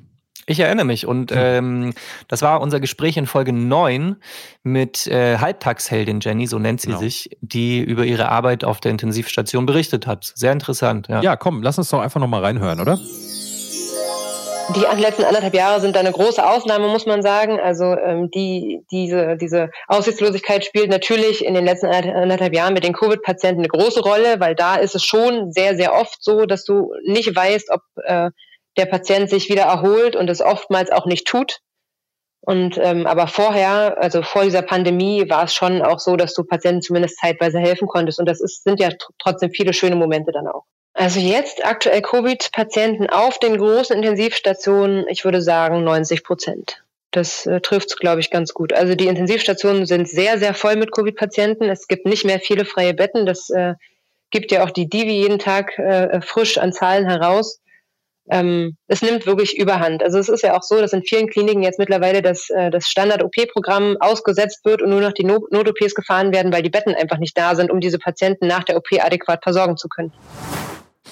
Ich 0.49 0.61
erinnere 0.61 0.87
mich 0.87 1.07
und 1.07 1.33
ähm, 1.35 1.93
das 2.29 2.41
war 2.41 2.61
unser 2.61 2.79
Gespräch 2.79 3.17
in 3.17 3.27
Folge 3.27 3.53
9 3.53 4.15
mit 4.63 5.09
äh, 5.09 5.39
Halbtagsheldin 5.39 6.21
Jenny, 6.21 6.47
so 6.47 6.61
nennt 6.61 6.81
sie 6.81 6.89
genau. 6.89 7.01
sich, 7.01 7.37
die 7.41 7.81
über 7.81 8.05
ihre 8.05 8.29
Arbeit 8.29 8.63
auf 8.63 8.79
der 8.79 8.93
Intensivstation 8.93 9.67
berichtet 9.67 10.07
hat. 10.07 10.33
Sehr 10.37 10.53
interessant. 10.53 11.09
Ja, 11.09 11.21
ja 11.21 11.37
komm, 11.37 11.65
lass 11.65 11.79
uns 11.79 11.89
doch 11.89 11.99
einfach 11.99 12.21
nochmal 12.21 12.45
reinhören, 12.45 12.81
oder? 12.81 12.97
Die 14.75 15.01
letzten 15.01 15.25
anderthalb 15.25 15.55
Jahre 15.55 15.81
sind 15.81 15.97
eine 15.97 16.11
große 16.11 16.45
Ausnahme, 16.45 16.89
muss 16.89 17.07
man 17.07 17.23
sagen. 17.23 17.59
Also 17.61 17.85
ähm, 17.85 18.31
die, 18.33 18.85
diese, 18.91 19.37
diese 19.37 19.71
Aussichtslosigkeit 19.87 20.65
spielt 20.65 20.91
natürlich 20.91 21.45
in 21.45 21.55
den 21.55 21.65
letzten 21.65 21.87
anderthalb 21.87 22.55
Jahren 22.55 22.75
mit 22.75 22.85
den 22.85 22.93
Covid-Patienten 22.93 23.61
eine 23.61 23.69
große 23.69 24.01
Rolle, 24.01 24.41
weil 24.41 24.55
da 24.55 24.77
ist 24.77 24.95
es 24.95 25.05
schon 25.05 25.53
sehr, 25.53 25.77
sehr 25.77 25.95
oft 25.95 26.23
so, 26.23 26.47
dass 26.47 26.65
du 26.65 26.93
nicht 27.05 27.35
weißt, 27.35 27.71
ob 27.71 27.83
äh, 28.05 28.31
der 28.77 28.87
Patient 28.87 29.31
sich 29.31 29.49
wieder 29.49 29.63
erholt 29.63 30.17
und 30.17 30.29
es 30.31 30.41
oftmals 30.41 30.91
auch 30.91 31.07
nicht 31.07 31.27
tut. 31.27 31.61
Und 32.41 32.79
ähm, 32.81 33.07
aber 33.07 33.27
vorher, 33.27 34.01
also 34.01 34.23
vor 34.23 34.45
dieser 34.45 34.63
Pandemie, 34.63 35.29
war 35.29 35.45
es 35.45 35.55
schon 35.55 35.83
auch 35.83 35.99
so, 35.99 36.17
dass 36.17 36.33
du 36.33 36.45
Patienten 36.45 36.81
zumindest 36.81 37.19
zeitweise 37.19 37.59
helfen 37.59 37.89
konntest. 37.89 38.21
Und 38.21 38.27
das 38.27 38.41
ist, 38.41 38.63
sind 38.63 38.79
ja 38.79 38.91
trotzdem 39.19 39.51
viele 39.51 39.73
schöne 39.73 39.97
Momente 39.97 40.31
dann 40.31 40.47
auch. 40.47 40.65
Also 40.95 41.21
jetzt 41.21 41.67
aktuell 41.67 42.01
Covid-Patienten 42.03 43.11
auf 43.11 43.39
den 43.39 43.59
großen 43.59 43.97
Intensivstationen, 43.97 45.07
ich 45.09 45.25
würde 45.25 45.43
sagen 45.43 45.85
90 45.85 46.23
Prozent. 46.25 46.83
Das 47.11 47.47
äh, 47.47 47.61
trifft 47.61 47.91
es, 47.91 47.97
glaube 47.97 48.21
ich, 48.21 48.31
ganz 48.31 48.55
gut. 48.55 48.73
Also 48.73 48.95
die 48.95 49.07
Intensivstationen 49.07 49.85
sind 49.85 50.09
sehr, 50.09 50.39
sehr 50.39 50.55
voll 50.55 50.77
mit 50.77 50.93
Covid-Patienten. 50.93 51.65
Es 51.65 51.89
gibt 51.89 52.07
nicht 52.07 52.25
mehr 52.25 52.41
viele 52.41 52.65
freie 52.65 52.95
Betten. 52.95 53.27
Das 53.27 53.51
äh, 53.51 53.75
gibt 54.31 54.53
ja 54.53 54.65
auch 54.65 54.71
die 54.71 54.89
Divi 54.89 55.13
jeden 55.13 55.39
Tag 55.39 55.79
äh, 55.79 56.21
frisch 56.21 56.59
an 56.59 56.73
Zahlen 56.73 57.07
heraus. 57.09 57.61
Ähm, 58.31 58.77
es 58.89 59.03
nimmt 59.03 59.27
wirklich 59.27 59.59
überhand. 59.59 60.03
Also 60.03 60.19
es 60.19 60.29
ist 60.29 60.43
ja 60.43 60.57
auch 60.57 60.63
so, 60.63 60.81
dass 60.81 60.93
in 60.93 61.03
vielen 61.03 61.29
Kliniken 61.29 61.63
jetzt 61.63 61.79
mittlerweile 61.79 62.23
das, 62.23 62.51
äh, 62.51 62.71
das 62.71 62.89
Standard-OP-Programm 62.89 63.97
ausgesetzt 64.01 64.65
wird 64.65 64.83
und 64.83 64.91
nur 64.91 65.01
noch 65.01 65.13
die 65.13 65.25
Not-OPs 65.25 65.95
gefahren 65.95 66.33
werden, 66.33 66.53
weil 66.53 66.63
die 66.63 66.71
Betten 66.71 66.95
einfach 66.95 67.19
nicht 67.19 67.39
da 67.39 67.55
sind, 67.55 67.71
um 67.71 67.81
diese 67.81 67.99
Patienten 67.99 68.47
nach 68.47 68.65
der 68.65 68.77
OP 68.77 68.89
adäquat 68.99 69.43
versorgen 69.43 69.77
zu 69.77 69.89
können. 69.89 70.13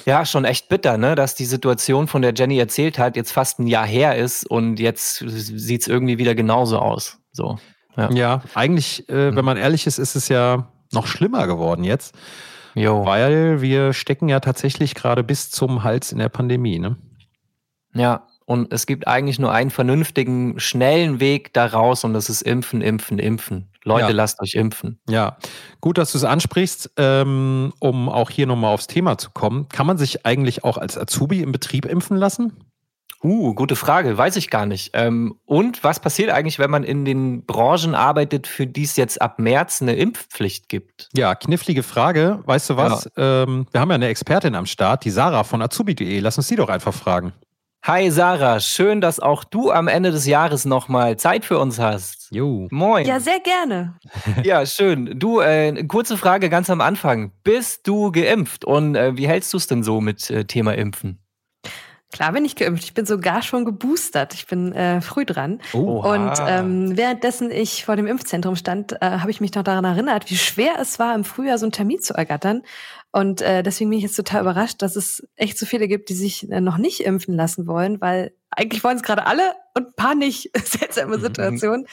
Ja, 0.06 0.26
schon 0.26 0.44
echt 0.44 0.68
bitter, 0.68 0.98
ne? 0.98 1.14
dass 1.14 1.34
die 1.34 1.46
Situation, 1.46 2.08
von 2.08 2.20
der 2.20 2.34
Jenny 2.34 2.58
erzählt 2.58 2.98
hat, 2.98 3.16
jetzt 3.16 3.32
fast 3.32 3.58
ein 3.58 3.66
Jahr 3.66 3.86
her 3.86 4.16
ist 4.16 4.48
und 4.48 4.78
jetzt 4.78 5.24
sieht 5.26 5.80
es 5.80 5.88
irgendwie 5.88 6.18
wieder 6.18 6.34
genauso 6.34 6.78
aus. 6.78 7.18
So, 7.32 7.58
ja. 7.96 8.10
ja 8.10 8.42
eigentlich, 8.54 9.08
äh, 9.08 9.28
hm. 9.28 9.36
wenn 9.36 9.44
man 9.44 9.56
ehrlich 9.56 9.86
ist, 9.86 9.98
ist 9.98 10.14
es 10.14 10.28
ja 10.28 10.68
noch 10.92 11.06
schlimmer 11.06 11.46
geworden 11.46 11.84
jetzt. 11.84 12.14
Jo. 12.74 13.04
Weil 13.06 13.62
wir 13.62 13.92
stecken 13.92 14.28
ja 14.28 14.40
tatsächlich 14.40 14.94
gerade 14.94 15.22
bis 15.22 15.50
zum 15.50 15.84
Hals 15.84 16.12
in 16.12 16.18
der 16.18 16.28
Pandemie, 16.28 16.78
ne? 16.78 16.96
Ja, 17.94 18.26
und 18.46 18.72
es 18.72 18.86
gibt 18.86 19.08
eigentlich 19.08 19.38
nur 19.38 19.52
einen 19.52 19.70
vernünftigen, 19.70 20.60
schnellen 20.60 21.20
Weg 21.20 21.52
daraus 21.54 22.04
und 22.04 22.12
das 22.12 22.28
ist 22.28 22.42
Impfen, 22.42 22.82
Impfen, 22.82 23.18
Impfen. 23.18 23.68
Leute, 23.84 24.08
ja. 24.08 24.12
lasst 24.12 24.40
euch 24.40 24.54
impfen. 24.54 24.98
Ja, 25.08 25.36
gut, 25.80 25.98
dass 25.98 26.12
du 26.12 26.18
es 26.18 26.24
ansprichst, 26.24 26.92
ähm, 26.96 27.72
um 27.80 28.08
auch 28.08 28.30
hier 28.30 28.46
nochmal 28.46 28.72
aufs 28.72 28.86
Thema 28.86 29.18
zu 29.18 29.30
kommen. 29.30 29.68
Kann 29.68 29.86
man 29.86 29.98
sich 29.98 30.24
eigentlich 30.26 30.64
auch 30.64 30.78
als 30.78 30.96
Azubi 30.96 31.40
im 31.40 31.52
Betrieb 31.52 31.84
impfen 31.84 32.16
lassen? 32.16 32.54
Uh, 33.22 33.54
gute 33.54 33.74
Frage, 33.74 34.18
weiß 34.18 34.36
ich 34.36 34.50
gar 34.50 34.66
nicht. 34.66 34.90
Ähm, 34.92 35.38
und 35.46 35.82
was 35.82 35.98
passiert 35.98 36.30
eigentlich, 36.30 36.58
wenn 36.58 36.70
man 36.70 36.84
in 36.84 37.06
den 37.06 37.46
Branchen 37.46 37.94
arbeitet, 37.94 38.46
für 38.46 38.66
die 38.66 38.82
es 38.82 38.96
jetzt 38.96 39.22
ab 39.22 39.38
März 39.38 39.80
eine 39.80 39.94
Impfpflicht 39.94 40.68
gibt? 40.68 41.08
Ja, 41.14 41.34
knifflige 41.34 41.82
Frage. 41.82 42.40
Weißt 42.44 42.68
du 42.68 42.76
was? 42.76 43.10
Ja. 43.16 43.44
Ähm, 43.44 43.66
wir 43.70 43.80
haben 43.80 43.88
ja 43.88 43.94
eine 43.94 44.08
Expertin 44.08 44.54
am 44.54 44.66
Start, 44.66 45.06
die 45.06 45.10
Sarah 45.10 45.44
von 45.44 45.62
azubi.de. 45.62 46.20
Lass 46.20 46.36
uns 46.36 46.48
die 46.48 46.56
doch 46.56 46.68
einfach 46.68 46.92
fragen. 46.92 47.32
Hi 47.86 48.10
Sarah, 48.10 48.60
schön, 48.60 49.02
dass 49.02 49.20
auch 49.20 49.44
du 49.44 49.70
am 49.70 49.88
Ende 49.88 50.10
des 50.10 50.26
Jahres 50.26 50.64
nochmal 50.64 51.18
Zeit 51.18 51.44
für 51.44 51.58
uns 51.58 51.78
hast. 51.78 52.28
Jo. 52.30 52.66
Moin. 52.70 53.04
Ja, 53.04 53.20
sehr 53.20 53.40
gerne. 53.40 53.98
Ja, 54.42 54.64
schön. 54.64 55.18
Du, 55.18 55.40
äh, 55.40 55.84
kurze 55.84 56.16
Frage 56.16 56.48
ganz 56.48 56.70
am 56.70 56.80
Anfang. 56.80 57.32
Bist 57.42 57.86
du 57.86 58.10
geimpft 58.10 58.64
und 58.64 58.94
äh, 58.94 59.18
wie 59.18 59.28
hältst 59.28 59.52
du 59.52 59.58
es 59.58 59.66
denn 59.66 59.82
so 59.82 60.00
mit 60.00 60.30
äh, 60.30 60.46
Thema 60.46 60.72
Impfen? 60.72 61.18
Klar 62.14 62.30
bin 62.30 62.44
ich 62.44 62.54
geimpft. 62.54 62.84
Ich 62.84 62.94
bin 62.94 63.06
sogar 63.06 63.42
schon 63.42 63.64
geboostert. 63.64 64.34
Ich 64.34 64.46
bin 64.46 64.72
äh, 64.72 65.00
früh 65.00 65.24
dran. 65.24 65.60
Oha. 65.72 66.14
Und 66.14 66.32
ähm, 66.46 66.96
währenddessen 66.96 67.50
ich 67.50 67.84
vor 67.84 67.96
dem 67.96 68.06
Impfzentrum 68.06 68.54
stand, 68.54 68.92
äh, 68.92 69.18
habe 69.18 69.32
ich 69.32 69.40
mich 69.40 69.52
noch 69.52 69.64
daran 69.64 69.84
erinnert, 69.84 70.30
wie 70.30 70.36
schwer 70.36 70.74
es 70.80 71.00
war, 71.00 71.12
im 71.16 71.24
Frühjahr 71.24 71.58
so 71.58 71.64
einen 71.64 71.72
Termin 71.72 72.00
zu 72.00 72.14
ergattern. 72.14 72.62
Und 73.10 73.42
äh, 73.42 73.64
deswegen 73.64 73.90
bin 73.90 73.98
ich 73.98 74.04
jetzt 74.04 74.14
total 74.14 74.42
überrascht, 74.42 74.80
dass 74.80 74.94
es 74.94 75.26
echt 75.34 75.58
so 75.58 75.66
viele 75.66 75.88
gibt, 75.88 76.08
die 76.08 76.14
sich 76.14 76.48
äh, 76.52 76.60
noch 76.60 76.78
nicht 76.78 77.00
impfen 77.00 77.34
lassen 77.34 77.66
wollen, 77.66 78.00
weil 78.00 78.32
eigentlich 78.48 78.84
wollen 78.84 78.98
es 78.98 79.02
gerade 79.02 79.26
alle 79.26 79.42
und 79.74 79.88
ein 79.88 79.94
paar 79.96 80.14
nicht. 80.14 80.52
Seltsame 80.64 81.18
Situation. 81.18 81.84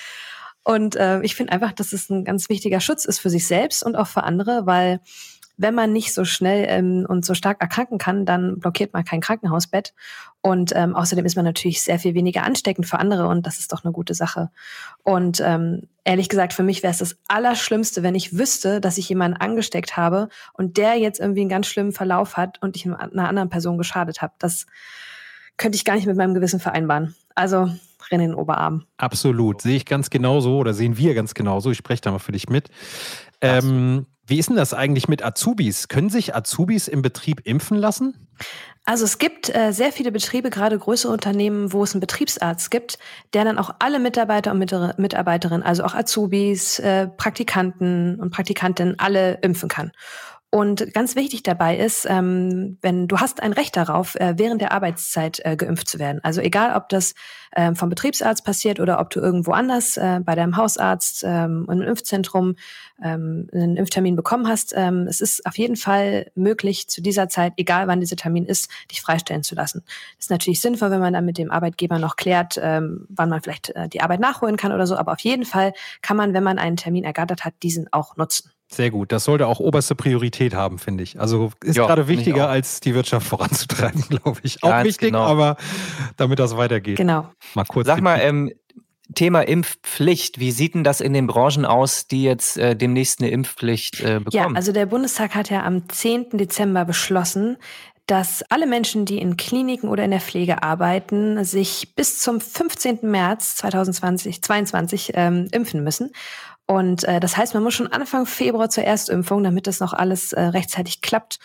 Und 0.63 0.98
äh, 0.98 1.20
ich 1.24 1.34
finde 1.34 1.51
einfach, 1.54 1.72
dass 1.72 1.94
es 1.94 2.12
ein 2.12 2.25
ganz 2.25 2.48
wichtiger 2.48 2.80
Schutz 2.80 3.06
ist 3.06 3.18
für 3.18 3.32
sich 3.32 3.48
selbst 3.48 3.82
und 3.82 3.96
auch 3.96 4.06
für 4.06 4.22
andere, 4.22 4.68
weil 4.68 5.00
wenn 5.58 5.75
man 5.75 5.93
nicht 5.93 6.13
so 6.13 6.25
schnell 6.25 6.65
ähm, 6.67 7.05
und 7.08 7.25
so 7.25 7.34
stark 7.34 7.62
erkranken 7.62 7.98
kann, 7.98 8.25
dann 8.25 8.60
blockiert 8.60 8.93
man 8.93 9.05
kein 9.05 9.22
Krankenhausbett. 9.22 9.93
Und 10.41 10.74
ähm, 10.75 10.96
außerdem 10.96 11.25
ist 11.25 11.36
man 11.36 11.46
natürlich 11.46 11.81
sehr 11.81 12.00
viel 12.00 12.15
weniger 12.15 12.43
ansteckend 12.43 12.88
für 12.88 12.98
andere 12.98 13.27
und 13.27 13.46
das 13.46 13.60
ist 13.60 13.72
doch 13.72 13.84
eine 13.84 13.91
gute 13.91 14.13
Sache. 14.13 14.50
Und 15.03 15.39
ähm, 15.46 15.84
ehrlich 16.03 16.29
gesagt, 16.29 16.53
für 16.53 16.63
mich 16.63 16.81
wäre 16.81 16.91
es 16.91 16.98
das 16.98 17.17
Allerschlimmste, 17.27 18.01
wenn 18.01 18.15
ich 18.15 18.38
wüsste, 18.38 18.81
dass 18.81 18.98
ich 18.98 19.08
jemanden 19.08 19.38
angesteckt 19.38 19.98
habe 19.98 20.29
und 20.53 20.77
der 20.77 20.96
jetzt 20.96 21.20
irgendwie 21.20 21.41
einen 21.41 21.50
ganz 21.50 21.67
schlimmen 21.67 21.91
Verlauf 21.91 22.38
hat 22.38 22.62
und 22.62 22.75
ich 22.75 22.86
einer 22.86 23.29
anderen 23.29 23.50
Person 23.50 23.77
geschadet 23.77 24.22
habe. 24.22 24.34
Das 24.39 24.65
könnte 25.58 25.75
ich 25.75 25.86
gar 25.86 25.96
nicht 25.96 26.08
mit 26.08 26.17
meinem 26.17 26.34
Gewissen 26.34 26.60
vereinbaren. 26.60 27.15
Also 27.36 27.70
Rennen 28.10 28.25
in 28.25 28.31
den 28.31 28.36
Oberarm. 28.36 28.86
Absolut, 28.98 29.62
sehe 29.62 29.77
ich 29.77 29.86
ganz 29.86 30.10
genauso 30.10 30.58
oder 30.58 30.74
sehen 30.74 30.98
wir 30.98 31.13
ganz 31.13 31.34
genauso. 31.34 31.72
Ich 31.72 31.77
spreche 31.77 32.01
da 32.01 32.12
mal 32.12 32.20
für 32.20 32.31
dich 32.31 32.50
mit. 32.50 32.70
Ähm, 33.41 34.05
wie 34.28 34.40
ist 34.40 34.50
denn 34.50 34.56
das 34.56 34.74
eigentlich 34.74 35.08
mit 35.08 35.24
Azubis? 35.24 35.88
Können 35.88 36.10
sich 36.10 36.36
Azubis 36.36 36.88
im 36.88 37.01
Betrieb 37.01 37.42
impfen 37.44 37.78
lassen? 37.78 38.28
Also 38.84 39.06
es 39.06 39.20
gibt 39.20 39.54
äh, 39.54 39.72
sehr 39.72 39.92
viele 39.92 40.12
Betriebe, 40.12 40.50
gerade 40.50 40.78
größere 40.78 41.12
Unternehmen, 41.12 41.72
wo 41.72 41.84
es 41.84 41.94
einen 41.94 42.01
Betriebsarzt 42.01 42.72
gibt, 42.72 42.98
der 43.34 43.46
dann 43.46 43.60
auch 43.60 43.75
alle 43.80 44.00
Mitarbeiter 44.00 44.51
und 44.51 44.58
Mitarbeiterinnen, 44.60 45.63
also 45.63 45.84
auch 45.84 45.94
Azubis, 45.94 46.80
äh, 46.80 47.08
Praktikanten 47.08 48.20
und 48.20 48.32
Praktikantinnen, 48.32 48.98
alle 48.98 49.36
impfen 49.42 49.70
kann. 49.70 49.92
Und 50.53 50.93
ganz 50.93 51.15
wichtig 51.15 51.43
dabei 51.43 51.77
ist, 51.77 52.05
ähm, 52.10 52.77
wenn 52.81 53.08
du 53.08 53.20
hast 53.20 53.41
ein 53.41 53.53
Recht 53.53 53.77
darauf, 53.77 54.15
äh, 54.15 54.34
während 54.36 54.60
der 54.60 54.74
Arbeitszeit 54.74 55.39
äh, 55.46 55.55
geimpft 55.55 55.88
zu 55.88 55.98
werden. 55.98 56.20
Also 56.24 56.41
egal, 56.41 56.75
ob 56.75 56.89
das 56.89 57.13
äh, 57.53 57.74
vom 57.74 57.88
Betriebsarzt 57.88 58.43
passiert 58.43 58.81
oder 58.81 59.00
ob 59.00 59.10
du 59.12 59.22
irgendwo 59.22 59.53
anders 59.53 59.96
äh, 59.96 60.20
bei 60.22 60.36
deinem 60.36 60.58
Hausarzt 60.58 61.24
ähm, 61.25 61.70
einem 61.70 61.84
Impfzentrum 61.84 62.55
ähm, 63.01 63.48
einen 63.53 63.77
Impftermin 63.77 64.17
bekommen 64.17 64.46
hast. 64.46 64.74
Ähm, 64.75 65.08
es 65.08 65.22
ist 65.22 65.46
auf 65.46 65.58
jeden 65.58 65.77
Fall 65.77 66.29
möglich, 66.36 66.89
zu 66.89 67.01
dieser 67.01 67.29
Zeit, 67.29 67.53
egal 67.55 67.88
wann 67.88 68.01
dieser 68.01 68.17
Termin 68.17 68.46
ist, 68.46 68.70
dich 68.91 69.01
freistellen 69.01 69.43
zu 69.43 69.55
lassen. 69.55 69.84
Das 70.17 70.25
ist 70.25 70.31
natürlich 70.31 70.60
sinnvoll, 70.60 70.91
wenn 70.91 71.00
man 71.00 71.13
dann 71.13 71.25
mit 71.25 71.38
dem 71.38 71.50
Arbeitgeber 71.50 71.98
noch 71.98 72.17
klärt, 72.17 72.60
ähm, 72.62 73.05
wann 73.08 73.29
man 73.29 73.41
vielleicht 73.41 73.70
äh, 73.70 73.88
die 73.88 74.01
Arbeit 74.01 74.20
nachholen 74.20 74.58
kann 74.58 74.74
oder 74.74 74.86
so. 74.86 74.98
Aber 74.98 75.13
auf 75.13 75.22
jeden 75.22 75.46
Fall 75.46 75.72
kann 76.01 76.17
man, 76.17 76.34
wenn 76.34 76.43
man 76.43 76.60
einen 76.60 76.75
Termin 76.75 77.05
ergattert 77.05 77.46
hat, 77.46 77.53
diesen 77.63 77.88
auch 77.93 78.17
nutzen. 78.17 78.51
Sehr 78.74 78.90
gut. 78.90 79.12
Das 79.12 79.25
sollte 79.25 79.48
auch 79.48 79.60
oberste 79.60 79.96
Priorität 79.96 80.54
haben, 80.54 80.80
finde 80.80 81.04
ich. 81.04 81.20
Also 81.20 81.51
ist 81.62 81.75
ja, 81.75 81.86
gerade 81.86 82.08
wichtiger, 82.08 82.48
als 82.48 82.80
die 82.80 82.96
Wirtschaft 82.96 83.28
voranzutreiben, 83.28 84.01
glaube 84.10 84.40
ich. 84.44 84.63
Auch 84.63 84.70
Ganz 84.70 84.88
wichtig, 84.88 85.10
genau. 85.10 85.24
aber 85.24 85.58
damit 86.16 86.40
das 86.40 86.56
weitergeht. 86.56 86.96
Genau. 86.96 87.30
Mal 87.54 87.66
kurz. 87.66 87.88
Sag 87.88 88.01
mal, 88.01 88.20
ähm, 88.22 88.51
Thema 89.13 89.42
Impfpflicht. 89.42 90.40
Wie 90.40 90.51
sieht 90.51 90.74
denn 90.74 90.86
das 90.86 91.01
in 91.01 91.12
den 91.12 91.28
Branchen 91.28 91.66
aus, 91.66 92.08
die 92.08 92.24
jetzt 92.24 92.58
äh, 92.58 92.75
demnächst 92.75 93.20
eine 93.20 93.30
Impfpflicht 93.30 94.00
äh, 94.00 94.20
bekommen? 94.20 94.32
Ja, 94.32 94.48
also 94.56 94.72
der 94.72 94.86
Bundestag 94.86 95.36
hat 95.36 95.50
ja 95.50 95.63
am 95.63 95.90
10. 95.90 96.30
Dezember 96.38 96.86
beschlossen, 96.86 97.58
dass 98.08 98.44
alle 98.50 98.68
Menschen, 98.68 99.06
die 99.06 99.20
in 99.20 99.38
Kliniken 99.38 99.90
oder 99.90 100.04
in 100.04 100.12
der 100.12 100.20
Pflege 100.20 100.63
arbeiten, 100.63 101.44
sich 101.44 101.94
bis 101.96 102.20
zum 102.20 102.42
15. 102.42 103.00
März 103.04 103.58
2022 103.58 105.12
ähm, 105.16 105.48
impfen 105.51 105.84
müssen. 105.84 106.12
Und 106.72 107.04
äh, 107.04 107.20
das 107.20 107.36
heißt, 107.36 107.54
man 107.54 107.63
muss 107.63 107.74
schon 107.74 107.92
Anfang 107.92 108.25
Februar 108.25 108.70
zur 108.70 108.86
Erstimpfung, 108.86 109.44
damit 109.44 109.68
das 109.68 109.82
noch 109.82 109.92
alles 109.92 110.32
äh, 110.32 110.40
rechtzeitig 110.40 111.01
klappt. 111.01 111.38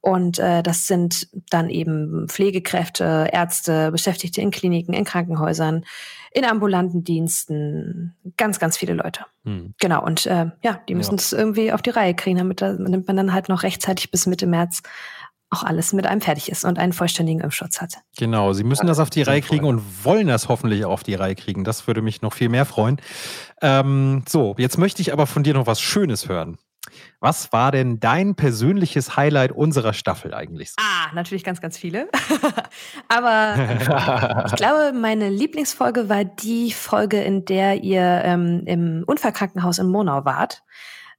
Und 0.00 0.40
äh, 0.40 0.64
das 0.64 0.88
sind 0.88 1.28
dann 1.50 1.70
eben 1.70 2.26
Pflegekräfte, 2.28 3.28
Ärzte, 3.32 3.92
Beschäftigte 3.92 4.40
in 4.40 4.50
Kliniken, 4.50 4.92
in 4.92 5.04
Krankenhäusern, 5.04 5.84
in 6.32 6.44
ambulanten 6.44 7.04
Diensten, 7.04 8.16
ganz, 8.36 8.58
ganz 8.58 8.76
viele 8.76 8.94
Leute. 8.94 9.24
Hm. 9.44 9.74
Genau, 9.78 10.04
und 10.04 10.26
äh, 10.26 10.46
ja, 10.64 10.80
die 10.88 10.96
müssen 10.96 11.14
es 11.14 11.30
ja. 11.30 11.38
irgendwie 11.38 11.70
auf 11.70 11.82
die 11.82 11.90
Reihe 11.90 12.16
kriegen, 12.16 12.38
damit, 12.38 12.60
damit 12.60 13.06
man 13.06 13.16
dann 13.16 13.32
halt 13.32 13.48
noch 13.48 13.62
rechtzeitig 13.62 14.10
bis 14.10 14.26
Mitte 14.26 14.48
März 14.48 14.82
auch 15.52 15.62
alles 15.62 15.92
mit 15.92 16.06
einem 16.06 16.22
fertig 16.22 16.50
ist 16.50 16.64
und 16.64 16.78
einen 16.78 16.94
vollständigen 16.94 17.40
Impfschutz 17.42 17.80
hat. 17.80 17.96
Genau, 18.16 18.54
Sie 18.54 18.64
müssen 18.64 18.86
das 18.86 18.98
auf 18.98 19.10
die 19.10 19.22
Reihe 19.22 19.42
kriegen 19.42 19.66
und 19.66 20.04
wollen 20.04 20.26
das 20.26 20.48
hoffentlich 20.48 20.84
auch 20.86 20.92
auf 20.92 21.02
die 21.02 21.14
Reihe 21.14 21.34
kriegen. 21.34 21.62
Das 21.62 21.86
würde 21.86 22.00
mich 22.00 22.22
noch 22.22 22.32
viel 22.32 22.48
mehr 22.48 22.64
freuen. 22.64 22.96
Ähm, 23.62 24.24
so, 24.28 24.54
jetzt 24.58 24.76
möchte 24.76 25.00
ich 25.00 25.12
aber 25.12 25.26
von 25.26 25.42
dir 25.42 25.54
noch 25.54 25.66
was 25.66 25.80
Schönes 25.80 26.28
hören. 26.28 26.58
Was 27.20 27.52
war 27.52 27.70
denn 27.70 28.00
dein 28.00 28.34
persönliches 28.34 29.16
Highlight 29.16 29.52
unserer 29.52 29.92
Staffel 29.92 30.34
eigentlich? 30.34 30.72
Ah, 30.78 31.14
natürlich 31.14 31.44
ganz, 31.44 31.60
ganz 31.60 31.78
viele. 31.78 32.08
Aber 33.08 33.54
ich 34.46 34.56
glaube, 34.56 34.92
meine 34.92 35.28
Lieblingsfolge 35.28 36.08
war 36.08 36.24
die 36.24 36.72
Folge, 36.72 37.22
in 37.22 37.44
der 37.44 37.82
ihr 37.84 38.22
ähm, 38.24 38.64
im 38.66 39.04
Unfallkrankenhaus 39.06 39.78
in 39.78 39.86
Monau 39.86 40.24
wart. 40.24 40.64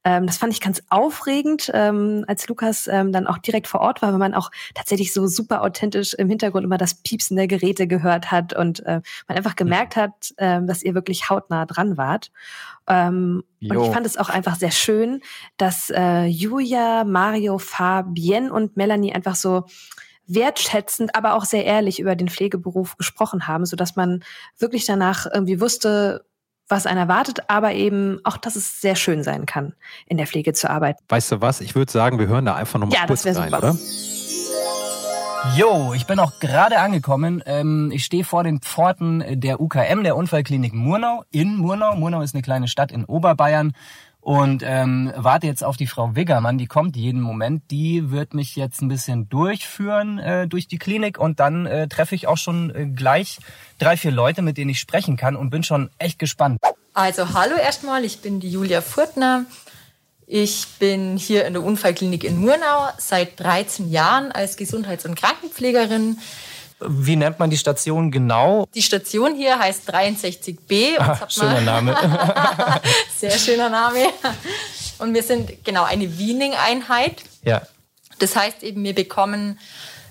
Ähm, 0.04 0.26
das 0.26 0.36
fand 0.36 0.52
ich 0.52 0.60
ganz 0.60 0.82
aufregend, 0.90 1.70
ähm, 1.72 2.24
als 2.28 2.46
Lukas 2.48 2.86
ähm, 2.86 3.12
dann 3.12 3.26
auch 3.26 3.38
direkt 3.38 3.66
vor 3.66 3.80
Ort 3.80 4.02
war, 4.02 4.12
weil 4.12 4.18
man 4.18 4.34
auch 4.34 4.50
tatsächlich 4.74 5.12
so 5.12 5.26
super 5.26 5.62
authentisch 5.62 6.14
im 6.14 6.28
Hintergrund 6.28 6.64
immer 6.64 6.78
das 6.78 6.94
Piepsen 6.94 7.36
der 7.36 7.46
Geräte 7.46 7.86
gehört 7.86 8.30
hat 8.30 8.54
und 8.54 8.80
äh, 8.86 9.00
man 9.26 9.36
einfach 9.36 9.56
gemerkt 9.56 9.96
hat, 9.96 10.34
äh, 10.36 10.60
dass 10.62 10.82
ihr 10.82 10.94
wirklich 10.94 11.30
hautnah 11.30 11.66
dran 11.66 11.96
wart. 11.96 12.30
Ähm, 12.86 13.44
und 13.62 13.80
ich 13.80 13.90
fand 13.90 14.04
es 14.04 14.18
auch 14.18 14.28
einfach 14.28 14.56
sehr 14.56 14.70
schön, 14.70 15.22
dass 15.56 15.88
äh, 15.88 16.26
Julia, 16.26 17.04
Mario, 17.04 17.56
Fabienne 17.58 18.52
und 18.52 18.76
Melanie 18.76 19.14
einfach 19.14 19.36
so 19.36 19.64
wertschätzend, 20.26 21.14
aber 21.14 21.34
auch 21.34 21.44
sehr 21.44 21.64
ehrlich 21.64 21.98
über 21.98 22.14
den 22.16 22.28
Pflegeberuf 22.28 22.96
gesprochen 22.96 23.46
haben, 23.46 23.66
so 23.66 23.76
dass 23.76 23.96
man 23.96 24.22
wirklich 24.58 24.84
danach 24.84 25.26
irgendwie 25.32 25.60
wusste, 25.60 26.26
was 26.68 26.86
einen 26.86 26.98
erwartet, 26.98 27.40
aber 27.48 27.72
eben 27.72 28.20
auch, 28.24 28.36
dass 28.36 28.56
es 28.56 28.80
sehr 28.80 28.96
schön 28.96 29.22
sein 29.22 29.46
kann, 29.46 29.74
in 30.06 30.16
der 30.16 30.26
Pflege 30.26 30.52
zu 30.52 30.70
arbeiten. 30.70 31.02
Weißt 31.08 31.32
du 31.32 31.40
was? 31.40 31.60
Ich 31.60 31.74
würde 31.74 31.92
sagen, 31.92 32.18
wir 32.18 32.26
hören 32.26 32.46
da 32.46 32.54
einfach 32.54 32.78
nochmal 32.78 32.98
ja, 32.98 33.06
kurz 33.06 33.26
rein, 33.26 33.34
super. 33.34 33.58
oder? 33.58 33.76
Jo, 35.56 35.92
ich 35.94 36.06
bin 36.06 36.18
auch 36.18 36.40
gerade 36.40 36.78
angekommen. 36.78 37.42
Ähm, 37.44 37.90
ich 37.92 38.04
stehe 38.04 38.24
vor 38.24 38.44
den 38.44 38.60
Pforten 38.60 39.22
der 39.40 39.60
UKM, 39.60 40.02
der 40.02 40.16
Unfallklinik 40.16 40.72
Murnau, 40.72 41.24
in 41.30 41.56
Murnau. 41.56 41.94
Murnau 41.96 42.22
ist 42.22 42.34
eine 42.34 42.42
kleine 42.42 42.66
Stadt 42.66 42.90
in 42.90 43.04
Oberbayern. 43.04 43.74
Und 44.24 44.62
ähm, 44.64 45.12
warte 45.16 45.46
jetzt 45.46 45.62
auf 45.62 45.76
die 45.76 45.86
Frau 45.86 46.16
Wiggermann, 46.16 46.56
die 46.56 46.66
kommt 46.66 46.96
jeden 46.96 47.20
Moment. 47.20 47.70
Die 47.70 48.10
wird 48.10 48.32
mich 48.32 48.56
jetzt 48.56 48.80
ein 48.80 48.88
bisschen 48.88 49.28
durchführen 49.28 50.18
äh, 50.18 50.48
durch 50.48 50.66
die 50.66 50.78
Klinik 50.78 51.18
und 51.18 51.40
dann 51.40 51.66
äh, 51.66 51.88
treffe 51.88 52.14
ich 52.14 52.26
auch 52.26 52.38
schon 52.38 52.74
äh, 52.74 52.86
gleich 52.86 53.38
drei, 53.78 53.98
vier 53.98 54.12
Leute, 54.12 54.40
mit 54.40 54.56
denen 54.56 54.70
ich 54.70 54.80
sprechen 54.80 55.18
kann 55.18 55.36
und 55.36 55.50
bin 55.50 55.62
schon 55.62 55.90
echt 55.98 56.18
gespannt. 56.18 56.58
Also 56.94 57.34
hallo 57.34 57.56
erstmal, 57.56 58.02
ich 58.02 58.20
bin 58.20 58.40
die 58.40 58.50
Julia 58.50 58.80
Furtner. 58.80 59.44
Ich 60.26 60.68
bin 60.78 61.18
hier 61.18 61.44
in 61.44 61.52
der 61.52 61.62
Unfallklinik 61.62 62.24
in 62.24 62.38
Murnau 62.38 62.88
seit 62.96 63.38
13 63.38 63.90
Jahren 63.90 64.32
als 64.32 64.56
Gesundheits- 64.56 65.04
und 65.04 65.16
Krankenpflegerin. 65.16 66.16
Wie 66.80 67.16
nennt 67.16 67.38
man 67.38 67.50
die 67.50 67.56
Station 67.56 68.10
genau? 68.10 68.66
Die 68.74 68.82
Station 68.82 69.34
hier 69.34 69.58
heißt 69.58 69.88
63b. 69.90 70.98
Ah, 70.98 71.28
schöner 71.28 71.60
Name. 71.60 71.96
Sehr 73.16 73.38
schöner 73.38 73.68
Name. 73.68 74.00
Und 74.98 75.14
wir 75.14 75.22
sind 75.22 75.64
genau 75.64 75.84
eine 75.84 76.18
Wiening-Einheit. 76.18 77.22
Ja. 77.42 77.62
Das 78.18 78.36
heißt 78.36 78.62
eben, 78.62 78.82
wir 78.84 78.94
bekommen, 78.94 79.58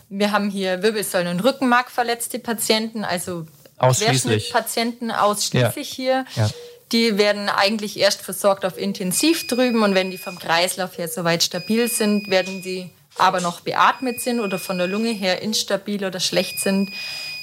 wir 0.10 0.32
haben 0.32 0.50
hier 0.50 0.82
Wirbelsäulen- 0.84 1.32
und 1.32 1.44
Rückenmark 1.44 1.92
verletzte 1.92 2.40
Patienten, 2.40 3.04
also 3.04 3.46
ausschließlich. 3.78 4.52
Patienten 4.52 5.12
ausschließlich 5.12 5.98
ja. 5.98 6.04
hier. 6.04 6.26
Ja. 6.36 6.50
Die 6.92 7.18
werden 7.18 7.50
eigentlich 7.50 7.98
erst 7.98 8.22
versorgt 8.22 8.66
auf 8.66 8.78
Intensiv 8.78 9.48
drüben 9.48 9.82
und 9.82 9.96
wenn 9.96 10.12
die 10.12 10.18
vom 10.18 10.38
Kreislauf 10.38 10.98
her 10.98 11.08
soweit 11.08 11.42
stabil 11.42 11.88
sind, 11.88 12.30
werden 12.30 12.62
die 12.62 12.92
aber 13.18 13.42
noch 13.42 13.62
beatmet 13.62 14.20
sind 14.22 14.40
oder 14.40 14.60
von 14.60 14.78
der 14.78 14.88
Lunge 14.88 15.12
her 15.12 15.42
instabil 15.42 16.04
oder 16.06 16.20
schlecht 16.20 16.60
sind, 16.60 16.92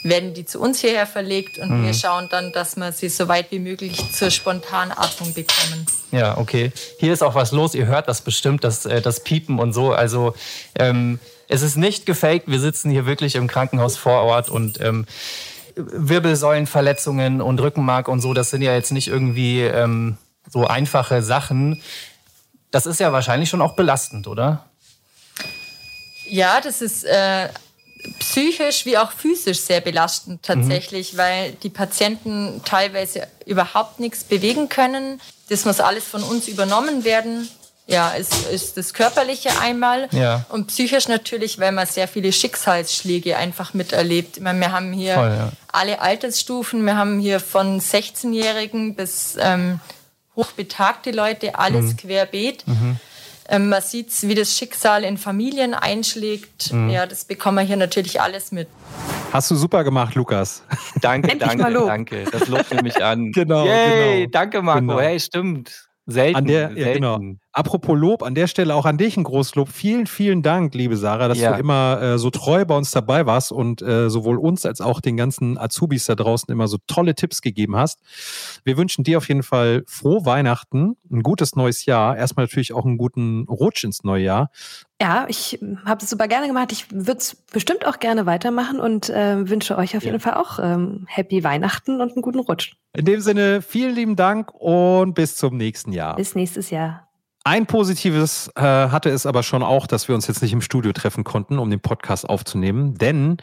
werden 0.03 0.35
die 0.35 0.45
zu 0.47 0.61
uns 0.61 0.81
hierher 0.81 1.07
verlegt 1.07 1.59
und 1.59 1.71
mhm. 1.71 1.87
wir 1.87 1.95
schauen 1.95 2.29
dann, 2.31 2.53
dass 2.53 2.77
wir 2.77 2.93
sie 2.93 3.09
so 3.09 3.29
weit 3.29 3.51
wie 3.51 3.59
möglich 3.59 4.03
zur 4.13 4.31
Spontanatmung 4.31 5.35
bekommen. 5.35 5.87
Ja, 6.11 6.39
okay. 6.39 6.73
Hier 6.99 7.13
ist 7.13 7.23
auch 7.23 7.35
was 7.35 7.53
los. 7.53 7.75
Ihr 7.75 7.87
hört 7.87 8.09
das 8.09 8.23
bestimmt, 8.23 8.65
das, 8.65 8.87
äh, 8.87 9.03
das 9.03 9.23
Piepen 9.23 9.59
und 9.59 9.73
so. 9.73 9.93
Also 9.93 10.35
ähm, 10.79 11.19
es 11.49 11.63
ist 11.63 11.77
nicht 11.77 12.07
gefaked. 12.07 12.49
Wir 12.49 12.61
sitzen 12.61 12.91
hier 12.91 13.07
wirklich 13.07 13.35
im 13.35 13.47
Krankenhaus 13.47 13.97
vor 13.97 14.23
Ort 14.23 14.49
und 14.49 14.81
ähm, 14.81 15.07
Wirbelsäulenverletzungen 15.77 17.41
und 17.41 17.61
Rückenmark 17.61 18.09
und 18.09 18.21
so, 18.21 18.35
das 18.35 18.51
sind 18.51 18.63
ja 18.63 18.75
jetzt 18.75 18.93
nicht 18.93 19.09
irgendwie 19.09 19.63
ähm, 19.63 20.17
so 20.49 20.67
einfache 20.67 21.23
Sachen. 21.23 21.83
Das 22.71 22.87
ist 22.87 23.01
ja 23.01 23.13
wahrscheinlich 23.13 23.49
schon 23.49 23.63
auch 23.63 23.75
belastend, 23.75 24.27
oder? 24.27 24.70
Ja, 26.31 26.61
das 26.61 26.81
ist 26.81 27.05
äh, 27.05 27.49
psychisch 28.19 28.87
wie 28.87 28.99
auch 28.99 29.13
physisch 29.13 29.61
sehr 29.61 29.81
belastend 29.81 30.43
tatsächlich, 30.43 31.15
mhm. 31.15 31.19
weil 31.19 31.53
die 31.63 31.71
Patienten 31.71 32.63
teilweise 32.65 33.27
überhaupt 33.47 34.01
nichts 34.01 34.25
bewegen 34.25 34.69
können. 34.69 35.21
Das 35.49 35.65
muss 35.65 35.81
alles 35.81 36.05
von 36.05 36.23
uns 36.23 36.49
übernommen 36.49 37.05
werden. 37.05 37.49
Ja, 37.87 38.11
ist, 38.11 38.47
ist 38.53 38.77
das 38.77 38.95
Körperliche 38.95 39.51
einmal 39.61 40.09
ja. 40.13 40.45
und 40.51 40.69
psychisch 40.69 41.09
natürlich, 41.09 41.59
weil 41.59 41.73
man 41.73 41.89
sehr 41.89 42.07
viele 42.07 42.33
Schicksalsschläge 42.33 43.37
einfach 43.37 43.75
miterlebt. 43.75 44.37
Ich 44.37 44.43
meine, 44.45 44.61
wir 44.61 44.71
haben 44.71 44.93
hier 44.93 45.15
Voll, 45.15 45.29
ja. 45.29 45.53
alle 45.73 46.01
Altersstufen, 46.01 46.85
wir 46.87 46.97
haben 46.97 47.19
hier 47.19 47.41
von 47.41 47.81
16-Jährigen 47.81 48.95
bis 48.95 49.37
ähm, 49.41 49.81
hochbetagte 50.37 51.11
Leute, 51.11 51.59
alles 51.59 51.87
mhm. 51.87 51.97
querbeet. 51.97 52.69
Mhm. 52.69 53.01
Ähm, 53.51 53.69
man 53.69 53.83
sieht, 53.83 54.11
wie 54.23 54.37
das 54.37 54.57
Schicksal 54.57 55.03
in 55.03 55.19
Familien 55.19 55.75
einschlägt. 55.75 56.73
Mhm. 56.73 56.89
Ja, 56.89 57.05
das 57.05 57.25
bekommen 57.25 57.59
wir 57.59 57.65
hier 57.65 57.77
natürlich 57.77 58.21
alles 58.21 58.53
mit. 58.53 58.69
Hast 59.33 59.51
du 59.51 59.57
super 59.57 59.83
gemacht, 59.83 60.15
Lukas. 60.15 60.63
Danke, 61.01 61.37
danke, 61.37 61.73
danke. 61.73 62.25
Das 62.31 62.47
lobt 62.49 62.83
mich 62.83 63.03
an. 63.03 63.33
Genau, 63.41 63.67
Yay, 63.67 64.21
genau. 64.21 64.31
danke, 64.31 64.63
Marco. 64.63 64.81
Genau. 64.81 65.01
Hey, 65.01 65.19
stimmt. 65.19 65.90
Selten. 66.07 66.37
An 66.37 66.45
der, 66.47 66.69
selten. 66.69 66.81
Ja, 66.81 66.93
genau. 66.93 67.21
Apropos 67.53 67.99
Lob, 67.99 68.23
an 68.23 68.35
der 68.35 68.47
Stelle 68.47 68.75
auch 68.75 68.85
an 68.87 68.97
dich 68.97 69.17
ein 69.17 69.25
Großlob. 69.25 69.69
Vielen, 69.69 70.07
vielen 70.07 70.43
Dank, 70.43 70.75
liebe 70.75 70.97
Sarah, 70.97 71.29
dass 71.29 71.39
Ja. 71.39 71.53
du 71.55 71.61
immer 71.61 72.01
äh, 72.01 72.19
so 72.19 72.31
treu 72.31 72.65
bei 72.65 72.77
uns 72.77 72.91
dabei 72.91 73.27
warst 73.27 73.53
und 73.53 73.83
äh, 73.83 74.09
sowohl 74.09 74.39
uns 74.39 74.65
als 74.67 74.81
auch 74.81 75.01
den 75.01 75.17
ganzen 75.17 75.59
Azubis 75.59 76.07
da 76.07 76.15
draußen 76.15 76.51
immer 76.53 76.69
so 76.69 76.79
tolle 76.87 77.15
Tipps 77.15 77.43
gegeben 77.43 77.77
hast. 77.77 78.01
Wir 78.65 78.77
wünschen 78.77 79.05
dir 79.05 79.19
auf 79.19 79.29
jeden 79.29 79.43
Fall 79.43 79.83
frohe 79.87 80.25
Weihnachten, 80.25 80.97
ein 81.11 81.23
gutes 81.23 81.55
neues 81.57 81.85
Jahr. 81.87 82.17
Erstmal 82.17 82.45
natürlich 82.47 82.73
auch 82.73 82.85
einen 82.87 82.99
guten 82.99 83.47
Rutsch 83.49 83.85
ins 83.85 84.03
neue 84.05 84.25
Jahr. 84.25 84.51
Ja, 85.01 85.25
ich 85.29 85.59
habe 85.87 86.05
es 86.05 86.11
super 86.11 86.29
gerne 86.29 86.47
gemacht. 86.47 86.73
Ich 86.73 86.91
würde 86.93 87.19
es 87.19 87.35
bestimmt 87.35 87.87
auch 87.87 87.99
gerne 88.01 88.27
weitermachen 88.27 88.81
und 88.81 89.09
äh, 89.09 89.49
wünsche 89.49 89.79
euch 89.79 89.97
auf 89.97 90.03
Ja. 90.03 90.11
jeden 90.11 90.21
Fall 90.21 90.35
auch 90.35 90.59
ähm, 90.63 91.07
Happy 91.09 91.43
Weihnachten 91.43 92.01
und 92.01 92.13
einen 92.13 92.23
guten 92.23 92.41
Rutsch. 92.41 92.75
In 92.95 93.07
dem 93.07 93.21
Sinne, 93.21 93.63
vielen 93.63 93.95
lieben 93.95 94.17
Dank 94.17 94.53
und 94.55 95.15
bis 95.15 95.37
zum 95.37 95.57
nächsten 95.57 95.93
Jahr. 95.93 96.17
Bis 96.17 96.35
nächstes 96.35 96.69
Jahr. 96.71 97.09
Ein 97.45 97.65
positives 97.65 98.51
äh, 98.57 98.61
hatte 98.61 99.09
es 99.09 99.25
aber 99.25 99.43
schon 99.43 99.63
auch, 99.63 99.87
dass 99.87 100.07
wir 100.09 100.15
uns 100.15 100.27
jetzt 100.27 100.43
nicht 100.43 100.53
im 100.53 100.61
Studio 100.61 100.93
treffen 100.93 101.25
konnten, 101.25 101.59
um 101.59 101.71
den 101.71 101.81
Podcast 101.81 102.29
aufzunehmen, 102.29 102.97
denn 102.99 103.39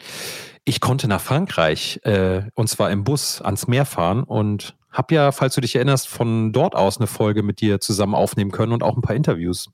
ich 0.64 0.80
konnte 0.80 1.08
nach 1.08 1.20
Frankreich 1.20 1.98
äh, 2.04 2.42
und 2.54 2.68
zwar 2.68 2.92
im 2.92 3.02
Bus 3.02 3.42
ans 3.42 3.66
Meer 3.66 3.84
fahren 3.86 4.22
und 4.22 4.76
habe 4.92 5.14
ja, 5.16 5.32
falls 5.32 5.56
du 5.56 5.60
dich 5.60 5.74
erinnerst, 5.74 6.06
von 6.08 6.52
dort 6.52 6.76
aus 6.76 6.98
eine 6.98 7.08
Folge 7.08 7.42
mit 7.42 7.60
dir 7.60 7.80
zusammen 7.80 8.14
aufnehmen 8.14 8.52
können 8.52 8.72
und 8.72 8.84
auch 8.84 8.96
ein 8.96 9.02
paar 9.02 9.16
Interviews. 9.16 9.70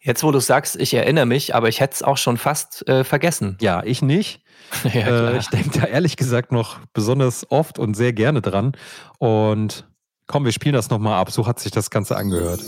Jetzt, 0.00 0.22
wo 0.22 0.30
du 0.30 0.40
sagst, 0.40 0.76
ich 0.76 0.94
erinnere 0.94 1.26
mich, 1.26 1.54
aber 1.54 1.68
ich 1.68 1.80
hätte 1.80 1.94
es 1.94 2.02
auch 2.02 2.16
schon 2.16 2.36
fast 2.38 2.86
äh, 2.88 3.04
vergessen. 3.04 3.56
Ja, 3.60 3.82
ich 3.84 4.02
nicht. 4.02 4.40
ja, 4.84 5.30
Äh, 5.32 5.36
ich 5.38 5.48
denke 5.48 5.78
da 5.80 5.86
ehrlich 5.86 6.16
gesagt 6.16 6.52
noch 6.52 6.78
besonders 6.92 7.50
oft 7.50 7.78
und 7.78 7.94
sehr 7.94 8.12
gerne 8.12 8.40
dran. 8.40 8.72
Und 9.18 9.86
komm, 10.26 10.44
wir 10.44 10.52
spielen 10.52 10.74
das 10.74 10.90
nochmal 10.90 11.20
ab. 11.20 11.30
So 11.30 11.46
hat 11.46 11.60
sich 11.60 11.70
das 11.72 11.90
Ganze 11.90 12.16
angehört. 12.16 12.60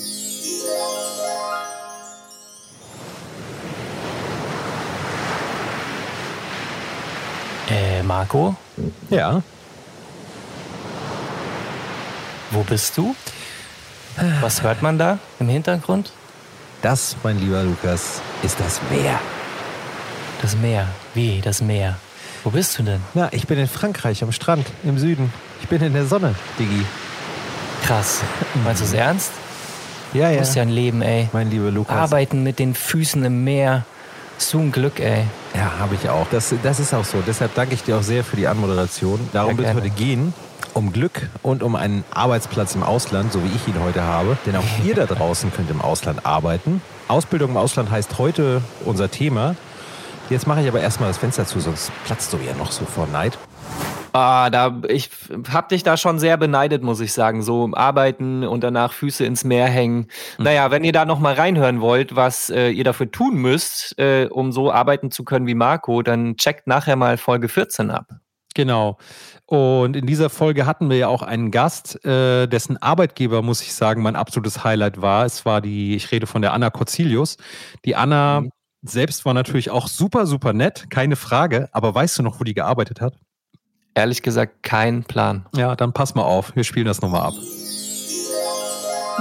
Äh, 7.69 8.03
Marco, 8.03 8.55
Ja. 9.11 9.43
wo 12.51 12.63
bist 12.63 12.97
du? 12.97 13.15
Was 14.41 14.63
hört 14.63 14.83
man 14.83 14.99
da 14.99 15.19
im 15.41 15.49
Hintergrund? 15.49 16.13
Das, 16.87 17.17
mein 17.25 17.41
lieber 17.41 17.65
Lukas, 17.65 18.21
ist 18.45 18.61
das 18.61 18.81
Meer. 18.93 19.19
Das 20.41 20.57
Meer. 20.57 20.87
Wie, 21.15 21.41
das 21.41 21.61
Meer? 21.61 21.97
Wo 22.45 22.51
bist 22.51 22.79
du 22.79 22.85
denn? 22.85 23.01
Na, 23.13 23.29
ich 23.33 23.49
bin 23.49 23.59
in 23.59 23.67
Frankreich 23.67 24.23
am 24.23 24.31
Strand 24.31 24.69
im 24.85 24.97
Süden. 24.97 25.33
Ich 25.61 25.67
bin 25.67 25.83
in 25.83 25.95
der 25.95 26.07
Sonne, 26.07 26.37
Diggi. 26.61 26.87
Krass. 27.85 28.21
Meinst 28.63 28.83
du 28.83 28.85
es 28.85 28.93
ernst? 28.93 29.33
Ja, 30.13 30.29
Du 30.29 30.35
ja. 30.35 30.39
musst 30.39 30.55
ja 30.55 30.63
ein 30.63 30.69
Leben, 30.69 31.03
ey. 31.03 31.29
Mein 31.33 31.51
lieber 31.51 31.73
Lukas. 31.73 31.97
Arbeiten 31.97 32.45
mit 32.45 32.61
den 32.61 32.73
Füßen 32.77 33.25
im 33.25 33.43
Meer. 33.43 33.85
So 34.39 34.59
ein 34.61 34.71
Glück, 34.71 35.01
ey. 35.01 35.25
Ja, 35.57 35.73
habe 35.81 35.97
ich 35.97 36.09
auch. 36.09 36.29
Das, 36.31 36.55
das 36.63 36.79
ist 36.79 36.95
auch 36.95 37.05
so. 37.05 37.21
Deshalb 37.27 37.53
danke 37.57 37.75
ich 37.75 37.83
dir 37.83 37.97
auch 37.97 38.03
sehr 38.05 38.23
für 38.23 38.37
die 38.37 38.47
Anmoderation. 38.47 39.19
Darum 39.33 39.59
Ja, 39.59 39.59
wird 39.59 39.75
heute 39.75 39.91
gehen. 39.91 40.33
Um 40.77 40.93
Glück 40.93 41.31
und 41.43 41.63
um 41.63 41.75
einen 41.75 42.05
Arbeitsplatz 42.13 42.75
im 42.75 42.83
Ausland, 42.83 43.33
so 43.33 43.43
wie 43.43 43.49
ich 43.49 43.67
ihn 43.67 43.83
heute 43.83 44.03
habe. 44.03 44.37
Denn 44.45 44.55
auch 44.57 44.85
ihr 44.85 44.95
da 44.95 45.07
draußen 45.07 45.51
könnt 45.51 45.71
im 45.71 45.81
Ausland 45.81 46.27
arbeiten. 46.27 46.83
Ausbildung 47.09 47.53
im 47.53 47.57
Ausland 47.57 47.91
heißt 47.91 48.19
heute 48.19 48.61
unser 48.85 49.11
Thema. 49.11 49.57
Jetzt 50.29 50.47
mache 50.47 50.61
ich 50.61 50.69
aber 50.69 50.83
erstmal 50.83 51.09
das 51.09 51.17
Fenster 51.17 51.47
zu, 51.47 51.61
sonst 51.61 51.91
platzt 52.05 52.31
du 52.35 52.37
ja 52.37 52.55
noch 52.55 52.73
so 52.73 52.85
vor 52.85 53.07
Neid. 53.07 53.39
Ah, 54.13 54.51
da, 54.51 54.83
ich 54.87 55.09
hab 55.51 55.71
dich 55.71 55.83
da 55.83 55.97
schon 55.97 56.19
sehr 56.19 56.37
beneidet, 56.37 56.83
muss 56.83 57.01
ich 57.01 57.15
sagen. 57.15 57.41
So 57.41 57.71
arbeiten 57.73 58.45
und 58.45 58.63
danach 58.63 58.93
Füße 58.93 59.25
ins 59.25 59.45
Meer 59.45 59.69
hängen. 59.69 60.09
Naja, 60.37 60.71
wenn 60.71 60.85
ihr 60.85 60.93
da 60.93 61.07
noch 61.07 61.21
mal 61.21 61.33
reinhören 61.33 61.81
wollt, 61.81 62.17
was 62.17 62.51
äh, 62.51 62.69
ihr 62.69 62.85
dafür 62.85 63.11
tun 63.11 63.37
müsst, 63.37 63.99
äh, 63.99 64.29
um 64.31 64.53
so 64.53 64.71
arbeiten 64.71 65.11
zu 65.11 65.25
können 65.25 65.47
wie 65.47 65.55
Marco, 65.55 66.03
dann 66.03 66.37
checkt 66.37 66.67
nachher 66.67 66.97
mal 66.97 67.17
Folge 67.17 67.49
14 67.49 67.91
ab. 67.91 68.11
Genau. 68.57 68.97
Und 69.49 69.95
in 69.95 70.07
dieser 70.07 70.29
Folge 70.29 70.67
hatten 70.67 70.91
wir 70.91 70.97
ja 70.97 71.09
auch 71.09 71.23
einen 71.23 71.53
Gast, 71.53 72.05
äh, 72.05 72.49
dessen 72.49 72.83
Arbeitgeber, 72.83 73.43
muss 73.43 73.63
ich 73.63 73.75
sagen, 73.75 74.03
mein 74.03 74.17
absolutes 74.17 74.65
Highlight 74.65 75.01
war. 75.01 75.25
Es 75.25 75.45
war 75.45 75.61
die, 75.61 75.95
ich 75.95 76.11
rede 76.11 76.27
von 76.27 76.43
der 76.43 76.53
Anna 76.53 76.71
Corzilius. 76.71 77.37
Die 77.85 77.95
Anna 77.95 78.41
Mhm. 78.41 78.51
selbst 78.83 79.25
war 79.25 79.35
natürlich 79.35 79.71
auch 79.71 79.87
super, 79.87 80.27
super 80.27 80.53
nett, 80.53 80.91
keine 80.91 81.15
Frage. 81.15 81.69
Aber 81.73 81.95
weißt 81.95 82.19
du 82.19 82.23
noch, 82.25 82.41
wo 82.41 82.45
die 82.45 82.55
gearbeitet 82.55 83.01
hat? 83.01 83.15
Ehrlich 83.95 84.23
gesagt, 84.23 84.63
kein 84.65 85.05
Plan. 85.05 85.47
Ja, 85.55 85.77
dann 85.77 85.93
pass 85.93 86.15
mal 86.17 86.23
auf. 86.25 86.55
Wir 86.57 86.65
spielen 86.65 86.87
das 86.87 87.01
nochmal 87.01 87.23
ab. 87.23 87.35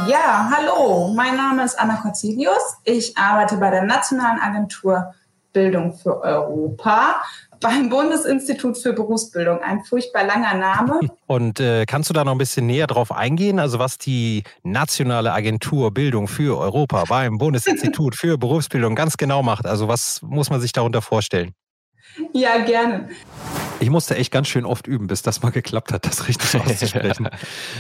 Ja, 0.08 0.52
hallo, 0.54 1.14
mein 1.16 1.38
Name 1.38 1.64
ist 1.64 1.80
Anna 1.80 1.96
Corzilius. 1.98 2.78
Ich 2.84 3.18
arbeite 3.18 3.58
bei 3.58 3.70
der 3.70 3.84
Nationalen 3.84 4.40
Agentur 4.42 5.14
Bildung 5.56 5.94
für 5.94 6.22
Europa 6.22 7.24
beim 7.62 7.90
Bundesinstitut 7.90 8.78
für 8.78 8.92
Berufsbildung. 8.94 9.60
Ein 9.60 9.84
furchtbar 9.84 10.26
langer 10.26 10.54
Name. 10.54 11.00
Und 11.28 11.60
äh, 11.62 11.86
kannst 11.86 12.10
du 12.10 12.14
da 12.14 12.26
noch 12.26 12.34
ein 12.34 12.38
bisschen 12.38 12.68
näher 12.68 12.88
drauf 12.88 13.12
eingehen? 13.12 13.60
Also 13.60 13.80
was 13.80 13.98
die 13.98 14.44
nationale 14.64 15.32
Agentur 15.32 15.92
Bildung 15.92 16.28
für 16.28 16.60
Europa 16.60 17.06
beim 17.08 17.38
Bundesinstitut 17.38 18.16
für 18.16 18.38
Berufsbildung 18.38 18.96
ganz 18.96 19.16
genau 19.16 19.42
macht. 19.42 19.66
Also 19.66 19.88
was 19.88 20.22
muss 20.22 20.50
man 20.50 20.60
sich 20.60 20.74
darunter 20.74 21.02
vorstellen? 21.02 21.54
Ja, 22.34 22.58
gerne. 22.60 23.10
Ich 23.86 23.92
musste 23.92 24.16
echt 24.16 24.32
ganz 24.32 24.48
schön 24.48 24.66
oft 24.66 24.88
üben, 24.88 25.06
bis 25.06 25.22
das 25.22 25.44
mal 25.44 25.52
geklappt 25.52 25.94
hat, 25.94 26.08
das 26.08 26.28
richtig 26.28 26.60
auszusprechen. 26.62 27.30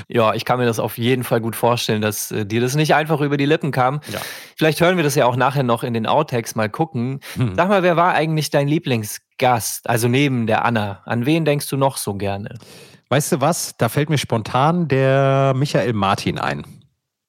ja, 0.08 0.36
ich 0.36 0.46
kann 0.46 0.60
mir 0.60 0.68
das 0.68 0.80
auf 0.80 1.00
jeden 1.00 1.24
Fall 1.24 1.42
gut 1.42 1.56
vorstellen, 1.56 2.02
dass 2.04 2.32
äh, 2.32 2.46
dir 2.46 2.62
das 2.62 2.76
nicht 2.76 2.94
einfach 2.94 3.22
über 3.22 3.38
die 3.38 3.46
Lippen 3.48 3.72
kam. 3.72 4.02
Ja. 4.12 4.20
Vielleicht 4.56 4.82
hören 4.82 4.98
wir 4.98 5.04
das 5.04 5.16
ja 5.16 5.26
auch 5.26 5.36
nachher 5.36 5.64
noch 5.64 5.84
in 5.84 5.96
den 5.96 6.06
Outtakes 6.06 6.54
mal 6.54 6.70
gucken. 6.70 7.22
Hm. 7.38 7.56
Sag 7.56 7.70
mal, 7.70 7.82
wer 7.82 7.96
war 7.96 8.14
eigentlich 8.14 8.52
dein 8.52 8.68
Lieblingsgast? 8.68 9.90
Also 9.90 10.08
neben 10.08 10.46
der 10.46 10.64
Anna. 10.64 11.02
An 11.06 11.26
wen 11.26 11.44
denkst 11.44 11.68
du 11.70 11.78
noch 11.78 11.98
so 11.98 12.14
gerne? 12.14 12.60
Weißt 13.10 13.32
du 13.32 13.42
was? 13.42 13.76
Da 13.78 13.90
fällt 13.90 14.12
mir 14.12 14.20
spontan 14.20 14.88
der 14.88 15.54
Michael 15.56 15.94
Martin 15.94 16.38
ein. 16.38 16.68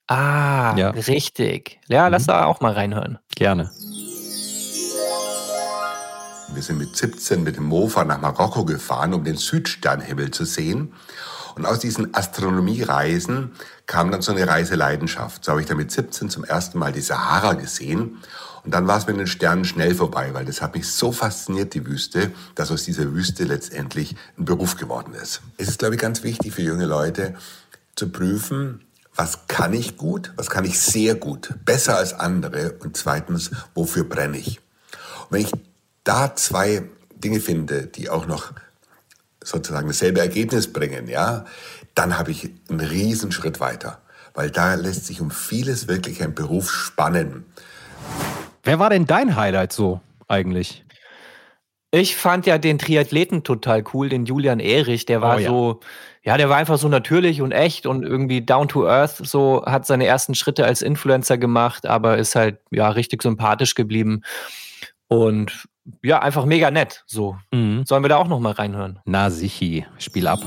Ah, 0.07 0.77
ja. 0.77 0.91
richtig. 0.91 1.81
Ja, 1.89 2.09
lass 2.09 2.25
mhm. 2.25 2.33
da 2.33 2.45
auch 2.45 2.61
mal 2.61 2.73
reinhören. 2.73 3.19
Gerne. 3.35 3.71
Wir 6.55 6.63
sind 6.63 6.79
mit 6.79 6.97
17 6.97 7.43
mit 7.43 7.57
dem 7.57 7.65
Mofa 7.65 8.05
nach 8.05 8.21
Marokko 8.21 8.65
gefahren, 8.65 9.15
um 9.15 9.25
den 9.25 9.37
Südsternhimmel 9.37 10.31
zu 10.31 10.45
sehen. 10.45 10.93
Und 11.57 11.67
aus 11.67 11.79
diesen 11.81 12.15
Astronomiereisen 12.15 13.53
kam 13.87 14.11
dann 14.11 14.23
so 14.23 14.33
eine 14.33 14.47
Reiseleidenschaft. 14.47 15.45
So 15.45 15.53
habe 15.53 15.63
ich 15.63 15.67
dann 15.67 15.79
mit 15.79 15.91
17 15.91 16.31
zum 16.31 16.45
ersten 16.45 16.79
Mal 16.79 16.93
die 16.93 17.01
Sahara 17.01 17.55
gesehen. 17.55 18.19
Und 18.65 18.75
dann 18.75 18.87
war 18.87 18.99
es 18.99 19.07
mit 19.07 19.19
den 19.19 19.27
Sternen 19.27 19.65
schnell 19.65 19.95
vorbei, 19.95 20.35
weil 20.35 20.45
das 20.45 20.61
hat 20.61 20.75
mich 20.75 20.89
so 20.89 21.13
fasziniert, 21.13 21.73
die 21.75 21.87
Wüste, 21.87 22.33
dass 22.55 22.71
aus 22.71 22.85
dieser 22.85 23.13
Wüste 23.13 23.45
letztendlich 23.45 24.17
ein 24.39 24.45
Beruf 24.45 24.77
geworden 24.77 25.15
ist. 25.15 25.41
Es 25.57 25.69
ist, 25.69 25.79
glaube 25.79 25.95
ich, 25.95 26.01
ganz 26.01 26.23
wichtig 26.23 26.55
für 26.55 26.63
junge 26.63 26.87
Leute 26.87 27.35
zu 27.95 28.11
prüfen, 28.11 28.83
was 29.15 29.47
kann 29.47 29.73
ich 29.73 29.97
gut, 29.97 30.33
was 30.37 30.51
kann 30.51 30.65
ich 30.65 30.79
sehr 30.79 31.15
gut, 31.15 31.55
besser 31.65 31.97
als 31.97 32.13
andere 32.13 32.75
und 32.81 32.97
zweitens, 32.97 33.51
wofür 33.75 34.05
brenne 34.05 34.37
ich. 34.37 34.61
Und 35.31 35.33
wenn 35.33 35.41
ich 35.43 35.53
da 36.07 36.35
zwei 36.35 36.83
Dinge 37.15 37.41
finde, 37.41 37.87
die 37.87 38.09
auch 38.09 38.27
noch 38.27 38.53
sozusagen 39.43 39.89
dasselbe 39.89 40.21
Ergebnis 40.21 40.73
bringen, 40.73 41.09
ja, 41.09 41.45
dann 41.95 42.19
habe 42.19 42.31
ich 42.31 42.51
einen 42.69 42.81
Riesenschritt 42.81 43.61
weiter, 43.61 44.01
weil 44.35 44.51
da 44.51 44.75
lässt 44.75 45.07
sich 45.07 45.21
um 45.21 45.31
vieles 45.31 45.89
wirklich 45.89 46.23
ein 46.23 46.35
Beruf 46.35 46.71
spannen. 46.71 47.45
Wer 48.63 48.79
war 48.79 48.91
denn 48.91 49.07
dein 49.07 49.37
Highlight 49.37 49.73
so 49.73 50.01
eigentlich? 50.29 50.85
Ich 51.93 52.17
fand 52.17 52.47
ja 52.47 52.59
den 52.59 52.79
Triathleten 52.79 53.45
total 53.45 53.85
cool, 53.95 54.09
den 54.09 54.27
Julian 54.27 54.61
Erich, 54.61 55.07
der 55.07 55.23
war 55.23 55.37
oh, 55.37 55.39
ja. 55.39 55.49
so, 55.49 55.81
ja, 56.23 56.37
der 56.37 56.49
war 56.49 56.57
einfach 56.57 56.79
so 56.79 56.89
natürlich 56.89 57.41
und 57.41 57.53
echt 57.53 57.87
und 57.87 58.03
irgendwie 58.03 58.45
down 58.45 58.69
to 58.69 58.87
earth, 58.87 59.17
so 59.25 59.65
hat 59.65 59.87
seine 59.87 60.07
ersten 60.07 60.35
Schritte 60.35 60.67
als 60.67 60.83
Influencer 60.83 61.39
gemacht, 61.39 61.87
aber 61.87 62.19
ist 62.19 62.35
halt 62.35 62.59
ja 62.71 62.89
richtig 62.91 63.23
sympathisch 63.23 63.75
geblieben. 63.75 64.23
Und 65.09 65.69
ja, 66.03 66.21
einfach 66.21 66.45
mega 66.45 66.71
nett. 66.71 67.05
So. 67.07 67.37
Mhm. 67.53 67.85
Sollen 67.87 68.05
wir 68.05 68.09
da 68.09 68.17
auch 68.17 68.29
noch 68.29 68.41
mal 68.41 68.53
reinhören? 68.53 69.01
Na, 69.05 69.31
sichi, 69.31 69.87
spiel 69.99 70.27
ab. 70.27 70.41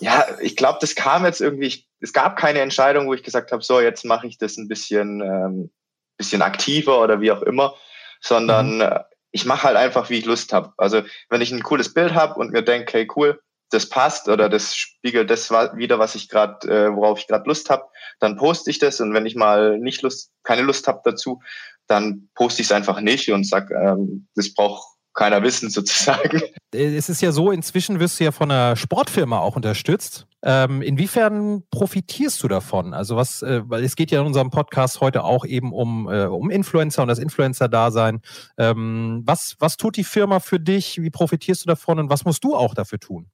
Ja, 0.00 0.26
ich 0.40 0.56
glaube, 0.56 0.78
das 0.80 0.94
kam 0.94 1.24
jetzt 1.24 1.40
irgendwie, 1.40 1.84
es 2.00 2.12
gab 2.12 2.36
keine 2.36 2.60
Entscheidung, 2.60 3.06
wo 3.06 3.14
ich 3.14 3.22
gesagt 3.22 3.52
habe, 3.52 3.62
so, 3.62 3.80
jetzt 3.80 4.04
mache 4.04 4.26
ich 4.26 4.36
das 4.38 4.56
ein 4.58 4.68
bisschen, 4.68 5.20
ähm, 5.20 5.70
bisschen 6.18 6.42
aktiver 6.42 7.00
oder 7.00 7.20
wie 7.20 7.32
auch 7.32 7.42
immer, 7.42 7.74
sondern 8.20 8.76
mhm. 8.76 8.80
Äh, 8.82 9.00
ich 9.30 9.44
mache 9.44 9.64
halt 9.64 9.76
einfach, 9.76 10.10
wie 10.10 10.18
ich 10.18 10.26
Lust 10.26 10.52
habe. 10.52 10.72
Also 10.76 11.02
wenn 11.28 11.40
ich 11.40 11.50
ein 11.50 11.64
cooles 11.64 11.92
Bild 11.92 12.14
habe 12.14 12.38
und 12.38 12.52
mir 12.52 12.62
denke, 12.62 12.92
hey 12.92 13.08
cool, 13.16 13.40
das 13.70 13.88
passt 13.88 14.28
oder 14.28 14.48
das 14.48 14.76
spiegelt 14.76 15.28
das 15.28 15.50
wieder, 15.50 15.98
was 15.98 16.14
ich 16.14 16.28
gerade, 16.28 16.68
äh, 16.68 16.94
worauf 16.94 17.18
ich 17.18 17.26
gerade 17.26 17.48
Lust 17.48 17.68
habe, 17.68 17.84
dann 18.20 18.36
poste 18.36 18.70
ich 18.70 18.78
das 18.78 19.00
und 19.00 19.12
wenn 19.12 19.26
ich 19.26 19.34
mal 19.34 19.78
nicht 19.78 20.02
Lust, 20.02 20.30
keine 20.44 20.62
Lust 20.62 20.86
habe 20.86 21.00
dazu, 21.04 21.42
dann 21.86 22.28
poste 22.34 22.62
ich 22.62 22.68
es 22.68 22.72
einfach 22.72 23.00
nicht 23.00 23.30
und 23.30 23.46
sag, 23.46 23.70
ähm, 23.70 24.26
das 24.34 24.54
braucht 24.54 24.94
keiner 25.14 25.42
wissen 25.42 25.70
sozusagen. 25.70 26.42
Es 26.72 27.08
ist 27.08 27.22
ja 27.22 27.32
so, 27.32 27.50
inzwischen 27.50 28.00
wirst 28.00 28.20
du 28.20 28.24
ja 28.24 28.32
von 28.32 28.50
einer 28.50 28.76
Sportfirma 28.76 29.38
auch 29.38 29.56
unterstützt. 29.56 30.26
Ähm, 30.42 30.82
inwiefern 30.82 31.62
profitierst 31.70 32.42
du 32.42 32.48
davon? 32.48 32.92
Also 32.92 33.16
was, 33.16 33.42
äh, 33.42 33.62
weil 33.64 33.82
es 33.82 33.96
geht 33.96 34.10
ja 34.10 34.20
in 34.20 34.26
unserem 34.26 34.50
Podcast 34.50 35.00
heute 35.00 35.24
auch 35.24 35.46
eben 35.46 35.72
um, 35.72 36.08
äh, 36.08 36.26
um 36.26 36.50
Influencer 36.50 37.02
und 37.02 37.08
das 37.08 37.18
Influencer-Dasein. 37.18 38.20
Ähm, 38.58 39.22
was, 39.24 39.56
was 39.58 39.76
tut 39.78 39.96
die 39.96 40.04
Firma 40.04 40.40
für 40.40 40.60
dich? 40.60 41.00
Wie 41.00 41.10
profitierst 41.10 41.64
du 41.64 41.68
davon 41.68 41.98
und 41.98 42.10
was 42.10 42.24
musst 42.26 42.44
du 42.44 42.54
auch 42.54 42.74
dafür 42.74 42.98
tun? 42.98 43.30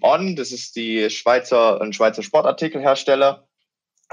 On, 0.00 0.36
das 0.36 0.52
ist 0.52 0.76
die 0.76 1.08
Schweizer, 1.10 1.80
ein 1.80 1.92
Schweizer 1.92 2.22
Sportartikelhersteller 2.22 3.48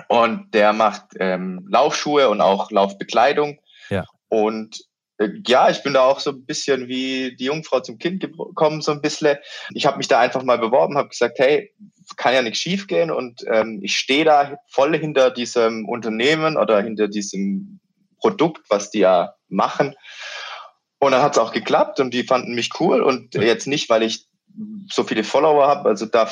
und 0.07 0.53
der 0.53 0.73
macht 0.73 1.03
ähm, 1.19 1.67
Laufschuhe 1.69 2.29
und 2.29 2.41
auch 2.41 2.71
Laufbekleidung 2.71 3.59
ja. 3.89 4.05
Und 4.29 4.81
äh, 5.17 5.29
ja, 5.45 5.69
ich 5.69 5.83
bin 5.83 5.93
da 5.93 6.01
auch 6.01 6.19
so 6.19 6.31
ein 6.31 6.45
bisschen 6.45 6.87
wie 6.87 7.35
die 7.35 7.45
Jungfrau 7.45 7.79
zum 7.81 7.97
Kind 7.97 8.21
gekommen, 8.21 8.81
so 8.81 8.91
ein 8.91 9.01
bisschen. 9.01 9.37
Ich 9.73 9.85
habe 9.85 9.97
mich 9.97 10.07
da 10.07 10.19
einfach 10.19 10.43
mal 10.43 10.57
beworben, 10.57 10.97
habe 10.97 11.09
gesagt, 11.09 11.39
hey, 11.39 11.73
kann 12.17 12.33
ja 12.33 12.41
nichts 12.41 12.59
schiefgehen 12.59 13.11
und 13.11 13.43
ähm, 13.47 13.79
ich 13.83 13.95
stehe 13.95 14.25
da 14.25 14.57
voll 14.67 14.97
hinter 14.97 15.31
diesem 15.31 15.87
Unternehmen 15.87 16.57
oder 16.57 16.81
hinter 16.81 17.07
diesem 17.07 17.79
Produkt, 18.19 18.69
was 18.69 18.91
die 18.91 18.99
ja 18.99 19.35
machen. 19.47 19.95
Und 20.99 21.11
dann 21.11 21.21
hat 21.21 21.33
es 21.33 21.37
auch 21.37 21.51
geklappt 21.51 21.99
und 21.99 22.13
die 22.13 22.23
fanden 22.23 22.53
mich 22.53 22.69
cool 22.79 23.01
und 23.01 23.33
jetzt 23.35 23.65
nicht, 23.65 23.89
weil 23.89 24.03
ich 24.03 24.27
so 24.91 25.03
viele 25.03 25.23
Follower 25.23 25.67
habe, 25.67 25.89
also 25.89 26.05
da 26.05 26.29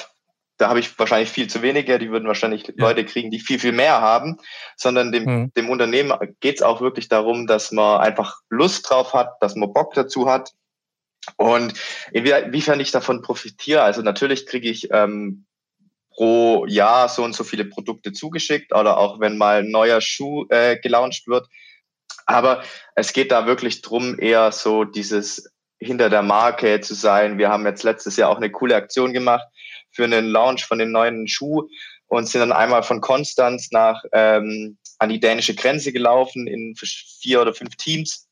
da 0.59 0.67
habe 0.67 0.81
ich 0.81 0.99
wahrscheinlich 0.99 1.29
viel 1.29 1.47
zu 1.47 1.61
wenige, 1.61 1.97
die 1.99 2.11
würden 2.11 2.27
wahrscheinlich 2.27 2.67
ja. 2.67 2.73
Leute 2.75 3.05
kriegen, 3.05 3.31
die 3.31 3.39
viel, 3.39 3.59
viel 3.59 3.71
mehr 3.71 4.01
haben, 4.01 4.37
sondern 4.75 5.11
dem, 5.11 5.23
mhm. 5.23 5.53
dem 5.55 5.69
Unternehmen 5.69 6.13
geht 6.41 6.57
es 6.57 6.61
auch 6.61 6.81
wirklich 6.81 7.07
darum, 7.07 7.47
dass 7.47 7.71
man 7.71 8.01
einfach 8.01 8.41
Lust 8.49 8.89
drauf 8.89 9.13
hat, 9.13 9.41
dass 9.41 9.55
man 9.55 9.73
Bock 9.73 9.93
dazu 9.93 10.29
hat. 10.29 10.51
Und 11.37 11.73
inwiefern 12.11 12.79
ich 12.81 12.91
davon 12.91 13.21
profitiere, 13.21 13.83
also 13.83 14.01
natürlich 14.01 14.45
kriege 14.45 14.69
ich 14.69 14.89
ähm, 14.91 15.45
pro 16.11 16.65
Jahr 16.65 17.07
so 17.07 17.23
und 17.23 17.33
so 17.33 17.45
viele 17.45 17.63
Produkte 17.63 18.11
zugeschickt 18.11 18.73
oder 18.73 18.97
auch 18.97 19.21
wenn 19.21 19.37
mal 19.37 19.59
ein 19.59 19.71
neuer 19.71 20.01
Schuh 20.01 20.45
äh, 20.49 20.77
gelauncht 20.77 21.27
wird. 21.27 21.47
Aber 22.25 22.63
es 22.95 23.13
geht 23.13 23.31
da 23.31 23.47
wirklich 23.47 23.81
drum, 23.81 24.19
eher 24.19 24.51
so 24.51 24.83
dieses 24.83 25.53
hinter 25.77 26.09
der 26.09 26.21
Marke 26.21 26.81
zu 26.81 26.95
sein. 26.95 27.37
Wir 27.37 27.47
haben 27.47 27.65
jetzt 27.65 27.83
letztes 27.83 28.17
Jahr 28.17 28.29
auch 28.29 28.37
eine 28.37 28.51
coole 28.51 28.75
Aktion 28.75 29.13
gemacht 29.13 29.47
für 29.91 30.04
einen 30.04 30.30
Launch 30.30 30.65
von 30.65 30.80
dem 30.80 30.91
neuen 30.91 31.28
Schuh 31.28 31.67
und 32.08 32.28
sind 32.28 32.41
dann 32.41 32.52
einmal 32.52 32.84
von 32.84 33.02
Konstanz 33.02 33.71
nach 33.71 34.04
ähm, 34.12 34.78
an 34.97 35.10
die 35.10 35.19
dänische 35.19 35.56
Grenze 35.56 35.93
gelaufen 35.93 36.47
in 36.47 36.75
vier 36.75 37.41
oder 37.41 37.54
fünf 37.54 37.75
Teams, 37.75 38.28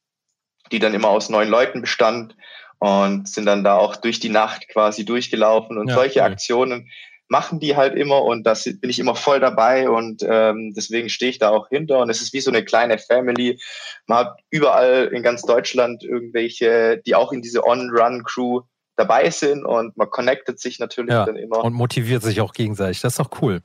die 0.72 0.80
dann 0.80 0.94
immer 0.94 1.10
aus 1.10 1.30
neun 1.30 1.48
Leuten 1.48 1.82
bestand 1.82 2.36
und 2.80 3.28
sind 3.28 3.46
dann 3.46 3.64
da 3.64 3.78
auch 3.78 3.96
durch 3.96 4.20
die 4.20 4.30
Nacht 4.30 4.68
quasi 4.70 5.06
durchgelaufen 5.06 5.78
und 5.78 5.90
ja, 5.90 5.96
solche 5.96 6.20
cool. 6.20 6.26
Aktionen 6.26 6.90
machen 7.30 7.60
die 7.60 7.76
halt 7.76 7.96
immer 7.96 8.24
und 8.24 8.44
das 8.44 8.64
bin 8.64 8.90
ich 8.90 9.00
immer 9.00 9.16
voll 9.16 9.40
dabei 9.40 9.90
und 9.90 10.24
ähm, 10.28 10.74
deswegen 10.76 11.10
stehe 11.10 11.30
ich 11.30 11.40
da 11.40 11.50
auch 11.50 11.68
hinter 11.70 12.00
und 12.00 12.10
es 12.10 12.22
ist 12.22 12.34
wie 12.34 12.40
so 12.40 12.52
eine 12.52 12.64
kleine 12.64 12.98
Family. 12.98 13.60
Man 14.06 14.20
hat 14.20 14.40
überall 14.50 15.10
in 15.14 15.24
ganz 15.24 15.42
Deutschland 15.42 16.04
irgendwelche, 16.04 17.02
die 17.06 17.16
auch 17.16 17.34
in 17.34 17.42
diese 17.42 17.66
On-Run-Crew 17.66 18.62
dabei 18.98 19.30
sind 19.30 19.64
und 19.64 19.96
man 19.96 20.10
connectet 20.10 20.60
sich 20.60 20.80
natürlich 20.80 21.12
ja, 21.12 21.26
dann 21.26 21.38
immer. 21.38 21.64
Und 21.64 21.74
motiviert 21.74 22.24
sich 22.24 22.42
auch 22.42 22.54
gegenseitig. 22.54 23.02
Das 23.02 23.14
ist 23.14 23.20
doch 23.20 23.42
cool. 23.42 23.62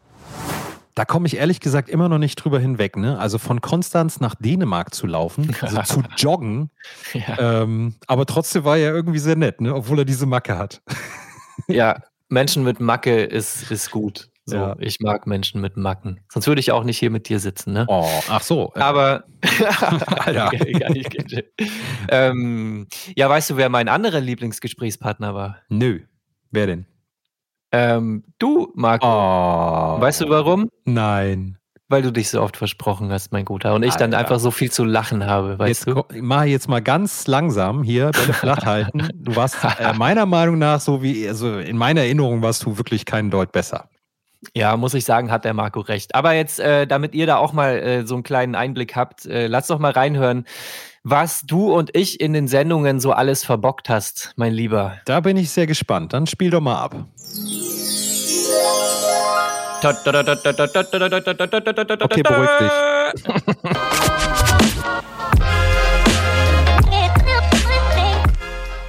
Da 0.94 1.06
komme 1.06 1.26
ich 1.26 1.38
ehrlich 1.38 1.60
gesagt 1.60 1.88
immer 1.88 2.10
noch 2.10 2.18
nicht 2.18 2.36
drüber 2.36 2.60
hinweg. 2.60 2.96
Ne? 2.96 3.18
Also 3.18 3.38
von 3.38 3.62
Konstanz 3.62 4.20
nach 4.20 4.34
Dänemark 4.34 4.94
zu 4.94 5.06
laufen, 5.06 5.56
also 5.62 5.82
zu 5.82 6.02
joggen. 6.16 6.70
Ja. 7.14 7.62
Ähm, 7.62 7.96
aber 8.06 8.26
trotzdem 8.26 8.64
war 8.64 8.76
er 8.76 8.94
irgendwie 8.94 9.18
sehr 9.18 9.36
nett, 9.36 9.60
ne? 9.60 9.74
obwohl 9.74 10.00
er 10.00 10.04
diese 10.04 10.26
Macke 10.26 10.58
hat. 10.58 10.82
Ja, 11.66 12.02
Menschen 12.28 12.64
mit 12.64 12.80
Macke 12.80 13.24
ist, 13.24 13.70
ist 13.70 13.90
gut. 13.90 14.28
So, 14.44 14.56
ja. 14.56 14.76
ich 14.80 14.98
mag 14.98 15.26
Menschen 15.28 15.60
mit 15.60 15.76
Macken. 15.76 16.20
Sonst 16.28 16.48
würde 16.48 16.60
ich 16.60 16.72
auch 16.72 16.82
nicht 16.82 16.98
hier 16.98 17.10
mit 17.10 17.28
dir 17.28 17.38
sitzen, 17.38 17.72
ne? 17.72 17.84
Oh, 17.88 18.08
ach 18.28 18.42
so. 18.42 18.72
Aber 18.74 19.24
ja. 20.32 20.50
ähm, 22.08 22.88
ja, 23.14 23.30
weißt 23.30 23.50
du, 23.50 23.56
wer 23.56 23.68
mein 23.68 23.88
anderer 23.88 24.20
Lieblingsgesprächspartner 24.20 25.34
war? 25.34 25.58
Nö. 25.68 26.00
Wer 26.50 26.66
denn? 26.66 26.86
Ähm, 27.70 28.24
du, 28.38 28.72
Marco. 28.74 29.06
Oh. 29.06 30.00
Weißt 30.00 30.20
du 30.20 30.28
warum? 30.28 30.68
Nein. 30.84 31.58
Weil 31.88 32.02
du 32.02 32.10
dich 32.10 32.28
so 32.28 32.42
oft 32.42 32.56
versprochen 32.56 33.12
hast, 33.12 33.32
mein 33.32 33.44
Guter. 33.44 33.74
Und 33.74 33.82
ich 33.82 33.92
Alter. 33.92 34.08
dann 34.08 34.14
einfach 34.14 34.40
so 34.40 34.50
viel 34.50 34.72
zu 34.72 34.84
lachen 34.84 35.26
habe, 35.26 35.58
weißt 35.58 35.86
jetzt, 35.86 35.96
du? 35.96 36.04
Mach 36.20 36.44
jetzt 36.44 36.68
mal 36.68 36.82
ganz 36.82 37.26
langsam 37.26 37.82
hier, 37.82 38.10
Bälle 38.10 38.32
flach 38.32 38.64
halten. 38.64 39.08
Du 39.14 39.36
warst 39.36 39.56
äh, 39.78 39.92
meiner 39.94 40.26
Meinung 40.26 40.58
nach 40.58 40.80
so 40.80 41.02
wie, 41.02 41.28
also 41.28 41.58
in 41.58 41.76
meiner 41.76 42.00
Erinnerung 42.00 42.42
warst 42.42 42.64
du 42.64 42.76
wirklich 42.76 43.04
keinen 43.04 43.30
Deut 43.30 43.52
besser. 43.52 43.88
Ja, 44.54 44.76
muss 44.76 44.94
ich 44.94 45.04
sagen, 45.04 45.30
hat 45.30 45.44
der 45.44 45.54
Marco 45.54 45.80
recht. 45.80 46.14
Aber 46.14 46.32
jetzt, 46.32 46.58
äh, 46.58 46.86
damit 46.86 47.14
ihr 47.14 47.26
da 47.26 47.36
auch 47.36 47.52
mal 47.52 47.78
äh, 47.78 48.06
so 48.06 48.14
einen 48.14 48.22
kleinen 48.24 48.54
Einblick 48.54 48.96
habt, 48.96 49.24
äh, 49.26 49.46
lasst 49.46 49.70
doch 49.70 49.78
mal 49.78 49.92
reinhören, 49.92 50.46
was 51.04 51.42
du 51.42 51.72
und 51.72 51.96
ich 51.96 52.20
in 52.20 52.32
den 52.32 52.48
Sendungen 52.48 53.00
so 53.00 53.12
alles 53.12 53.44
verbockt 53.44 53.88
hast, 53.88 54.32
mein 54.36 54.52
Lieber. 54.52 54.98
Da 55.04 55.20
bin 55.20 55.36
ich 55.36 55.50
sehr 55.50 55.66
gespannt. 55.66 56.12
Dann 56.12 56.26
spiel 56.26 56.50
doch 56.50 56.60
mal 56.60 56.80
ab. 56.80 56.94
Okay, 62.04 62.22
beruhig 62.22 62.50
dich. 62.60 62.70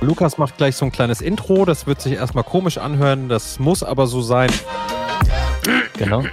Lukas 0.01 0.37
macht 0.37 0.57
gleich 0.57 0.75
so 0.75 0.85
ein 0.85 0.91
kleines 0.91 1.21
Intro. 1.21 1.65
Das 1.65 1.87
wird 1.87 2.01
sich 2.01 2.13
erstmal 2.13 2.43
komisch 2.43 2.77
anhören. 2.77 3.29
Das 3.29 3.57
muss 3.57 3.81
aber 3.83 4.05
so 4.05 4.21
sein. 4.21 4.51
Genau. 5.97 6.23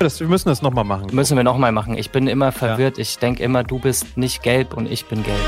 Das, 0.00 0.20
wir 0.20 0.28
müssen 0.28 0.48
das 0.48 0.62
nochmal 0.62 0.84
machen. 0.84 1.08
Müssen 1.12 1.36
wir 1.36 1.44
nochmal 1.44 1.72
machen. 1.72 1.96
Ich 1.96 2.10
bin 2.10 2.28
immer 2.28 2.52
verwirrt. 2.52 2.98
Ja. 2.98 3.02
Ich 3.02 3.18
denke 3.18 3.42
immer, 3.42 3.64
du 3.64 3.78
bist 3.78 4.16
nicht 4.16 4.42
gelb 4.42 4.74
und 4.74 4.90
ich 4.90 5.06
bin 5.06 5.22
gelb. 5.24 5.38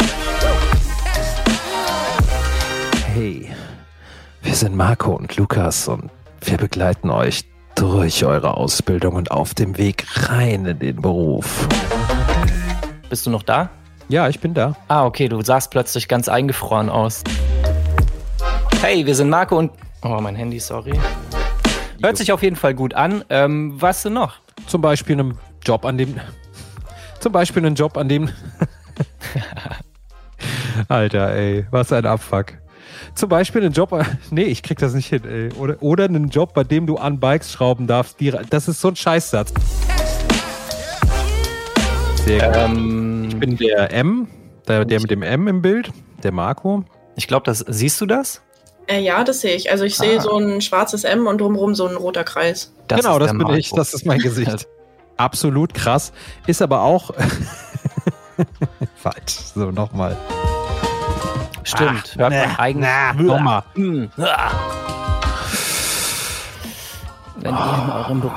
Hey, 3.15 3.51
wir 4.43 4.55
sind 4.55 4.75
Marco 4.75 5.13
und 5.13 5.37
Lukas 5.37 5.89
und 5.89 6.11
wir 6.43 6.57
begleiten 6.57 7.11
euch 7.11 7.45
durch 7.75 8.25
eure 8.25 8.57
Ausbildung 8.57 9.15
und 9.15 9.31
auf 9.31 9.55
dem 9.55 9.79
Weg 9.79 10.07
rein 10.29 10.65
in 10.67 10.79
den 10.79 11.01
Beruf. 11.01 11.69
Bist 13.09 13.27
du 13.27 13.31
noch 13.31 13.43
da? 13.43 13.71
Ja, 14.09 14.29
ich 14.29 14.41
bin 14.41 14.55
da. 14.55 14.75
Ah, 14.89 15.05
okay, 15.05 15.29
du 15.29 15.43
sahst 15.43 15.71
plötzlich 15.71 16.09
ganz 16.09 16.29
eingefroren 16.29 16.89
aus. 16.89 17.23
Hey, 18.81 19.07
wir 19.07 19.15
sind 19.15 19.29
Marco 19.29 19.57
und. 19.59 19.71
Oh, 20.03 20.19
mein 20.21 20.35
Handy, 20.35 20.59
sorry. 20.59 20.93
Hört 22.03 22.17
sich 22.17 22.33
auf 22.33 22.43
jeden 22.43 22.57
Fall 22.57 22.75
gut 22.75 22.95
an. 22.95 23.23
Ähm, 23.29 23.75
was 23.77 24.03
denn 24.03 24.15
noch? 24.15 24.37
Zum 24.67 24.81
Beispiel 24.81 25.19
einen 25.19 25.39
Job, 25.63 25.85
an 25.85 25.99
dem. 25.99 26.19
Zum 27.21 27.33
Beispiel 27.33 27.65
einen 27.65 27.75
Job, 27.75 27.99
an 27.99 28.09
dem. 28.09 28.31
Alter, 30.89 31.35
ey, 31.35 31.67
was 31.71 31.93
ein 31.93 32.07
Abfuck. 32.07 32.55
Zum 33.15 33.29
Beispiel 33.29 33.63
einen 33.63 33.73
Job. 33.73 33.95
Nee, 34.31 34.45
ich 34.45 34.63
krieg 34.63 34.79
das 34.79 34.95
nicht 34.95 35.09
hin, 35.09 35.23
ey. 35.29 35.53
Oder, 35.59 35.83
oder 35.83 36.05
einen 36.05 36.31
Job, 36.31 36.55
bei 36.55 36.65
dem 36.65 36.87
du 36.87 36.97
an 36.97 37.21
Bikes 37.21 37.53
schrauben 37.53 37.87
darfst. 37.87 38.21
Die, 38.21 38.31
das 38.49 38.69
ist 38.69 38.81
so 38.81 38.89
ein 38.89 38.97
Scheißsatz. 38.97 39.53
Sehr 42.25 42.49
gut. 42.49 42.57
Ähm, 42.57 43.27
ich 43.29 43.37
bin 43.39 43.57
der 43.59 43.93
M, 43.93 44.29
der, 44.67 44.87
der 44.87 45.01
mit 45.01 45.11
dem 45.11 45.23
M 45.23 45.47
im 45.47 45.61
Bild, 45.61 45.93
der 46.23 46.33
Marco. 46.33 46.85
Ich 47.17 47.29
glaube, 47.29 47.45
das 47.45 47.59
siehst 47.69 48.01
du 48.01 48.07
das? 48.07 48.43
Äh, 48.91 49.01
ja, 49.01 49.23
das 49.23 49.41
sehe 49.41 49.55
ich. 49.55 49.71
Also 49.71 49.85
ich 49.85 49.99
ah. 50.01 50.03
sehe 50.03 50.21
so 50.21 50.37
ein 50.37 50.61
schwarzes 50.61 51.05
M 51.05 51.27
und 51.27 51.41
drumherum 51.41 51.75
so 51.75 51.87
ein 51.87 51.97
roter 51.97 52.25
Kreis. 52.25 52.73
Das 52.89 53.01
genau, 53.01 53.19
das 53.19 53.29
bin 53.31 53.39
Marco. 53.39 53.55
ich. 53.55 53.71
Das 53.71 53.95
ist 53.95 54.05
mein 54.05 54.19
Gesicht. 54.19 54.67
Absolut 55.17 55.75
krass. 55.75 56.13
Ist 56.47 56.61
aber 56.61 56.83
auch 56.83 57.13
falsch. 58.97 59.39
So, 59.55 59.71
nochmal. 59.71 60.17
Stimmt. 61.63 62.15
Ach, 62.15 62.19
hört 62.19 62.33
man 62.33 62.57
eigentlich. 62.57 63.27
Nochmal. 63.27 63.63
Hm. 63.75 64.11
Wenn 67.37 67.55
ihr 67.55 67.85
in 67.85 67.91
eurem 67.91 68.21
Beruf 68.21 68.35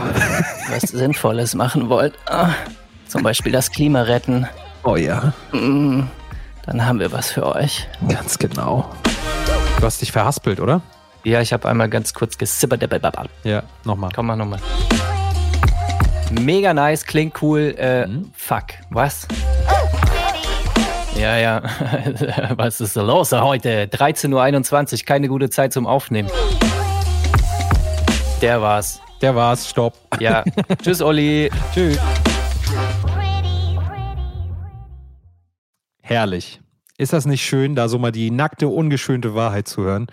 was 0.70 0.82
Sinnvolles 0.84 1.56
machen 1.56 1.89
wollt, 1.89 2.13
ah, 2.28 2.50
zum 3.08 3.24
Beispiel 3.24 3.52
das 3.52 3.72
Klima 3.72 4.04
retten. 4.04 4.48
Oh 4.84 4.98
ja. 4.98 5.34
Hm, 5.52 6.08
dann 6.66 6.86
haben 6.86 7.00
wir 7.00 7.12
was 7.12 7.32
für 7.32 7.46
euch. 7.56 7.88
Ganz 8.08 8.38
genau. 8.38 8.89
Du 9.84 9.88
hast 9.88 10.02
dich 10.02 10.13
verhaspelt, 10.13 10.62
oder? 10.62 10.82
Ja, 11.26 11.41
ich 11.41 11.52
habe 11.52 11.67
einmal 11.67 11.89
ganz 11.89 12.13
kurz 12.13 12.38
gesippert. 12.38 12.89
Ja, 13.43 13.63
nochmal. 13.84 14.12
Komm 14.15 14.28
mal 14.28 14.38
nochmal. 14.38 14.62
Mega 16.32 16.74
nice, 16.74 17.06
klingt 17.06 17.41
cool. 17.41 17.76
Äh, 17.78 18.08
mhm. 18.08 18.32
Fuck, 18.34 18.67
was? 18.91 19.28
Ja, 21.19 21.36
ja. 21.36 21.62
Was 22.56 22.80
ist 22.80 22.96
los 22.96 23.34
heute? 23.34 23.88
13.21 23.88 24.93
Uhr, 24.93 25.06
keine 25.06 25.28
gute 25.28 25.50
Zeit 25.50 25.74
zum 25.74 25.86
Aufnehmen. 25.86 26.30
Der 28.41 28.62
war's. 28.62 29.02
Der 29.22 29.36
war's, 29.36 29.69
stopp. 29.69 29.96
Ja. 30.17 30.46
Tschüss, 30.82 31.02
Olli. 31.02 31.52
Tschüss. 31.74 32.00
Herrlich. 36.02 36.62
Ist 37.04 37.12
das 37.12 37.26
nicht 37.26 37.44
schön, 37.44 37.76
da 37.76 37.89
so 37.89 38.00
mal 38.00 38.13
die 38.13 38.32
nackte, 38.32 38.70
ungeschönte 38.70 39.36
Wahrheit 39.36 39.68
zu 39.68 39.84
hören? 39.84 40.08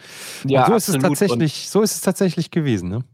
Ja, 0.44 0.66
so 0.66 0.74
ist 0.74 0.88
es 0.88 0.98
tatsächlich, 0.98 1.70
so 1.70 1.83
ist 1.83 1.94
es 1.94 2.00
tatsächlich 2.00 2.50
gewesen, 2.50 2.88
ne? 2.88 3.05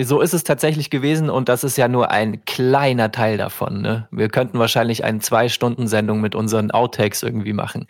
So 0.00 0.20
ist 0.20 0.34
es 0.34 0.42
tatsächlich 0.42 0.90
gewesen 0.90 1.30
und 1.30 1.48
das 1.48 1.62
ist 1.62 1.76
ja 1.76 1.86
nur 1.86 2.10
ein 2.10 2.44
kleiner 2.46 3.12
Teil 3.12 3.36
davon. 3.36 3.80
Ne? 3.80 4.08
Wir 4.10 4.28
könnten 4.28 4.58
wahrscheinlich 4.58 5.04
eine 5.04 5.20
Zwei-Stunden-Sendung 5.20 6.20
mit 6.20 6.34
unseren 6.34 6.72
Outtakes 6.72 7.22
irgendwie 7.22 7.52
machen. 7.52 7.86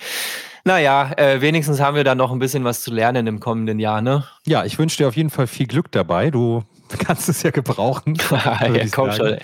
Naja, 0.65 1.13
äh, 1.17 1.41
wenigstens 1.41 1.81
haben 1.81 1.97
wir 1.97 2.05
da 2.05 2.15
noch 2.15 2.31
ein 2.31 2.39
bisschen 2.39 2.65
was 2.65 2.83
zu 2.83 2.93
lernen 2.93 3.27
im 3.27 3.41
kommenden 3.41 3.79
Jahr, 3.79 4.03
ne? 4.03 4.25
Ja, 4.45 4.67
ich 4.67 4.79
wünsche 4.79 4.99
dir 4.99 5.09
auf 5.09 5.17
jeden 5.17 5.31
Fall 5.31 5.47
viel 5.47 5.67
Glück 5.67 5.91
dabei. 5.93 6.31
Du 6.31 6.63
kannst 7.07 7.31
es 7.31 7.43
ja 7.43 7.53
gebrauchen. 7.53 8.19
ja, 8.31 8.85
komm 8.93 9.13
schon. 9.13 9.39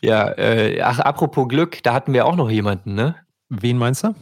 Ja, 0.00 0.30
äh, 0.38 0.80
ach, 0.80 1.00
apropos 1.00 1.48
Glück, 1.48 1.82
da 1.82 1.92
hatten 1.92 2.14
wir 2.14 2.24
auch 2.24 2.36
noch 2.36 2.48
jemanden, 2.48 2.94
ne? 2.94 3.16
Wen 3.50 3.76
meinst 3.76 4.04
du? 4.04 4.14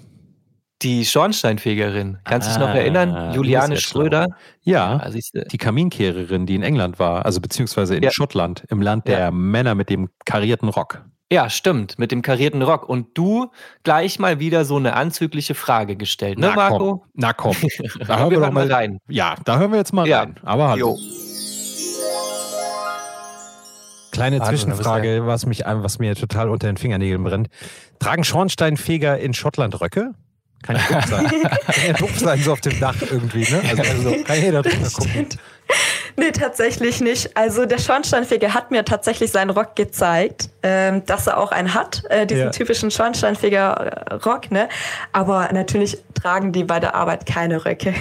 Die 0.83 1.05
Schornsteinfegerin. 1.05 2.19
Kannst 2.25 2.49
du 2.49 2.51
ah, 2.51 2.55
dich 2.55 2.67
noch 2.67 2.75
erinnern? 2.75 3.11
Ah, 3.11 3.33
Juliane 3.33 3.77
Schröder? 3.77 4.27
Ja, 4.63 5.01
ja 5.05 5.11
die 5.45 5.59
Kaminkehrerin, 5.59 6.47
die 6.47 6.55
in 6.55 6.63
England 6.63 6.99
war, 6.99 7.25
also 7.25 7.41
beziehungsweise 7.41 7.97
in 7.97 8.03
ja. 8.03 8.11
Schottland, 8.11 8.65
im 8.69 8.83
Land 8.83 9.07
der 9.07 9.19
ja. 9.19 9.31
Männer 9.31 9.75
mit 9.75 9.91
dem 9.91 10.09
karierten 10.25 10.69
Rock. 10.69 11.05
Ja, 11.33 11.49
stimmt, 11.49 11.99
mit 11.99 12.13
dem 12.13 12.21
karierten 12.21 12.61
Rock. 12.61 12.87
Und 12.89 13.17
du 13.17 13.51
gleich 13.85 14.19
mal 14.19 14.39
wieder 14.39 14.67
so 14.67 14.77
eine 14.77 14.95
anzügliche 14.95 15.55
Frage 15.55 15.97
gestellt, 15.97 16.39
ne, 16.39 16.49
Na, 16.49 16.55
Marco? 16.55 16.99
Komm. 16.99 17.11
Na 17.15 17.33
komm. 17.33 17.57
Da 18.07 18.19
hören 18.19 18.31
wir, 18.31 18.41
wir 18.41 18.47
doch 18.47 18.53
mal 18.53 18.71
rein. 18.71 18.99
Ja, 19.09 19.37
da 19.45 19.59
hören 19.59 19.71
wir 19.71 19.79
jetzt 19.79 19.95
mal 19.95 20.11
rein. 20.13 20.35
Aber 20.43 20.69
hallo. 20.69 20.97
Jo. 20.97 20.99
Kleine 24.11 24.41
Warte, 24.41 24.51
Zwischenfrage, 24.51 25.27
was, 25.27 25.47
mich, 25.47 25.61
was 25.65 25.99
mir 25.99 26.15
total 26.15 26.51
unter 26.51 26.67
den 26.67 26.77
Fingernägeln 26.77 27.25
brennt. 27.25 27.49
Tragen 27.99 28.25
Schornsteinfeger 28.25 29.19
in 29.19 29.33
Schottland 29.33 29.81
Röcke? 29.81 30.13
Kann 30.63 30.77
ja 30.77 30.83
doof 30.89 31.07
sein. 31.07 31.27
kann 31.27 31.87
ja 31.87 31.93
doof 31.93 32.19
sein, 32.19 32.43
so 32.43 32.53
auf 32.53 32.61
dem 32.61 32.79
Dach 32.79 32.97
irgendwie, 33.11 33.51
ne? 33.51 33.63
Also, 33.69 33.83
also 33.83 34.25
kann 34.25 34.41
jeder 34.41 34.63
drüber 34.63 34.91
gucken. 34.91 35.29
Nee, 36.17 36.31
tatsächlich 36.31 37.01
nicht. 37.01 37.37
Also 37.37 37.65
der 37.65 37.79
Schornsteinfeger 37.79 38.53
hat 38.53 38.71
mir 38.71 38.85
tatsächlich 38.85 39.31
seinen 39.31 39.51
Rock 39.51 39.75
gezeigt, 39.77 40.51
ähm, 40.63 41.05
dass 41.07 41.27
er 41.27 41.39
auch 41.39 41.53
einen 41.53 41.75
hat, 41.75 42.03
äh, 42.11 42.27
diesen 42.27 42.45
ja. 42.45 42.51
typischen 42.51 42.91
Schornsteinfeger-Rock, 42.91 44.51
ne? 44.51 44.69
Aber 45.13 45.49
natürlich 45.53 45.99
tragen 46.15 46.53
die 46.53 46.65
bei 46.65 46.81
der 46.81 46.95
Arbeit 46.95 47.27
keine 47.27 47.65
Röcke. 47.65 47.95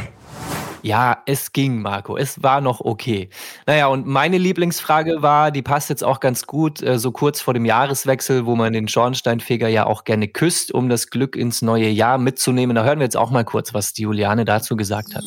Ja, 0.84 1.22
es 1.26 1.54
ging, 1.54 1.82
Marco. 1.82 2.18
Es 2.18 2.42
war 2.42 2.60
noch 2.60 2.82
okay. 2.82 3.30
Naja, 3.68 3.88
und 3.88 4.08
meine 4.08 4.38
Lieblingsfrage 4.38 5.22
war, 5.22 5.52
die 5.52 5.62
passt 5.62 5.90
jetzt 5.90 6.04
auch 6.04 6.20
ganz 6.20 6.48
gut, 6.48 6.82
äh, 6.82 6.98
so 6.98 7.12
kurz 7.12 7.40
vor 7.40 7.54
dem 7.54 7.66
Jahreswechsel, 7.66 8.46
wo 8.46 8.56
man 8.56 8.74
den 8.74 8.88
Schornsteinfeger 8.88 9.68
ja 9.68 9.86
auch 9.86 10.04
gerne 10.06 10.28
küsst, 10.28 10.74
um 10.74 10.90
das 10.90 11.08
Glück 11.10 11.36
ins 11.36 11.62
neue 11.62 11.90
Jahr 11.90 12.18
mitzunehmen. 12.18 12.76
Da 12.76 12.84
hören 12.84 13.00
wir 13.00 13.06
jetzt 13.06 13.18
auch 13.18 13.30
mal 13.30 13.46
kurz, 13.46 13.74
was 13.74 13.94
die 13.94 14.04
Juliane 14.04 14.46
dazu 14.46 14.76
gesagt 14.76 15.16
hat. 15.16 15.24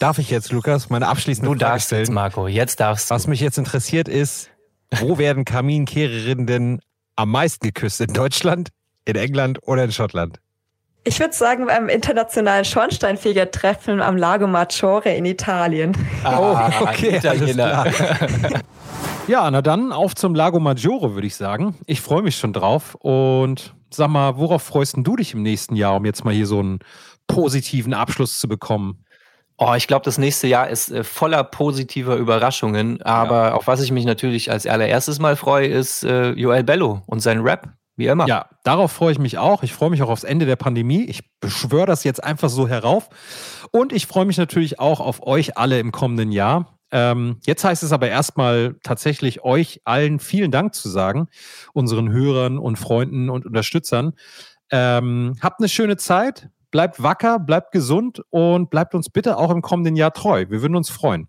Darf 0.00 0.18
ich 0.18 0.30
jetzt, 0.30 0.50
Lukas, 0.50 0.88
meine 0.88 1.08
abschließende 1.08 1.46
du 1.46 1.58
Frage 1.58 1.72
darfst 1.72 1.86
stellen? 1.88 2.00
Jetzt, 2.00 2.12
Marco, 2.12 2.48
jetzt 2.48 2.80
darfst 2.80 3.10
du. 3.10 3.14
Was 3.14 3.26
mich 3.26 3.40
jetzt 3.40 3.58
interessiert 3.58 4.08
ist, 4.08 4.50
wo 4.98 5.18
werden 5.18 5.44
Kaminkehrerinnen 5.44 6.46
denn 6.46 6.80
am 7.16 7.30
meisten 7.30 7.66
geküsst? 7.66 8.00
In 8.00 8.12
Deutschland, 8.12 8.70
in 9.04 9.14
England 9.14 9.58
oder 9.62 9.84
in 9.84 9.92
Schottland? 9.92 10.40
Ich 11.02 11.18
würde 11.18 11.32
sagen, 11.32 11.66
beim 11.66 11.88
internationalen 11.88 12.64
Schornsteinfeger-Treffen 12.64 14.02
am 14.02 14.18
Lago 14.18 14.46
Maggiore 14.46 15.14
in 15.14 15.24
Italien. 15.24 15.96
Ah, 16.24 16.68
oh, 16.78 16.82
okay, 16.82 17.16
Italiener. 17.16 17.86
ja, 19.26 19.50
na 19.50 19.62
dann 19.62 19.92
auf 19.92 20.14
zum 20.14 20.34
Lago 20.34 20.60
Maggiore, 20.60 21.14
würde 21.14 21.26
ich 21.26 21.36
sagen. 21.36 21.74
Ich 21.86 22.02
freue 22.02 22.20
mich 22.20 22.36
schon 22.36 22.52
drauf. 22.52 22.96
Und 22.96 23.74
sag 23.88 24.08
mal, 24.08 24.36
worauf 24.36 24.62
freust 24.62 24.96
du 24.98 25.16
dich 25.16 25.32
im 25.32 25.42
nächsten 25.42 25.74
Jahr, 25.74 25.96
um 25.96 26.04
jetzt 26.04 26.26
mal 26.26 26.34
hier 26.34 26.46
so 26.46 26.58
einen 26.58 26.80
positiven 27.26 27.94
Abschluss 27.94 28.38
zu 28.38 28.46
bekommen? 28.46 29.02
Oh, 29.56 29.72
ich 29.74 29.86
glaube, 29.86 30.04
das 30.04 30.18
nächste 30.18 30.48
Jahr 30.48 30.68
ist 30.68 30.90
äh, 30.90 31.02
voller 31.02 31.44
positiver 31.44 32.16
Überraschungen. 32.16 33.00
Aber 33.02 33.48
ja. 33.48 33.54
auf 33.54 33.66
was 33.66 33.80
ich 33.80 33.90
mich 33.90 34.04
natürlich 34.04 34.50
als 34.50 34.66
allererstes 34.66 35.18
mal 35.18 35.36
freue, 35.36 35.66
ist 35.66 36.04
äh, 36.04 36.32
Joel 36.32 36.64
Bello 36.64 37.02
und 37.06 37.20
sein 37.20 37.40
Rap. 37.40 37.70
Wie 38.00 38.06
immer. 38.06 38.26
Ja, 38.26 38.46
darauf 38.64 38.92
freue 38.92 39.12
ich 39.12 39.18
mich 39.18 39.36
auch. 39.36 39.62
Ich 39.62 39.74
freue 39.74 39.90
mich 39.90 40.02
auch 40.02 40.08
aufs 40.08 40.24
Ende 40.24 40.46
der 40.46 40.56
Pandemie. 40.56 41.04
Ich 41.04 41.20
beschwöre 41.38 41.84
das 41.84 42.02
jetzt 42.02 42.24
einfach 42.24 42.48
so 42.48 42.66
herauf. 42.66 43.10
Und 43.72 43.92
ich 43.92 44.06
freue 44.06 44.24
mich 44.24 44.38
natürlich 44.38 44.80
auch 44.80 45.00
auf 45.00 45.26
euch 45.26 45.58
alle 45.58 45.78
im 45.78 45.92
kommenden 45.92 46.32
Jahr. 46.32 46.78
Ähm, 46.92 47.40
jetzt 47.44 47.62
heißt 47.62 47.82
es 47.82 47.92
aber 47.92 48.08
erstmal 48.08 48.76
tatsächlich 48.82 49.44
euch 49.44 49.82
allen 49.84 50.18
vielen 50.18 50.50
Dank 50.50 50.74
zu 50.74 50.88
sagen, 50.88 51.28
unseren 51.74 52.10
Hörern 52.10 52.58
und 52.58 52.78
Freunden 52.78 53.28
und 53.28 53.44
Unterstützern. 53.44 54.14
Ähm, 54.70 55.34
habt 55.42 55.60
eine 55.60 55.68
schöne 55.68 55.98
Zeit, 55.98 56.48
bleibt 56.70 57.02
wacker, 57.02 57.38
bleibt 57.38 57.70
gesund 57.70 58.22
und 58.30 58.70
bleibt 58.70 58.94
uns 58.94 59.10
bitte 59.10 59.36
auch 59.36 59.50
im 59.50 59.60
kommenden 59.60 59.94
Jahr 59.94 60.14
treu. 60.14 60.46
Wir 60.48 60.62
würden 60.62 60.74
uns 60.74 60.88
freuen. 60.88 61.28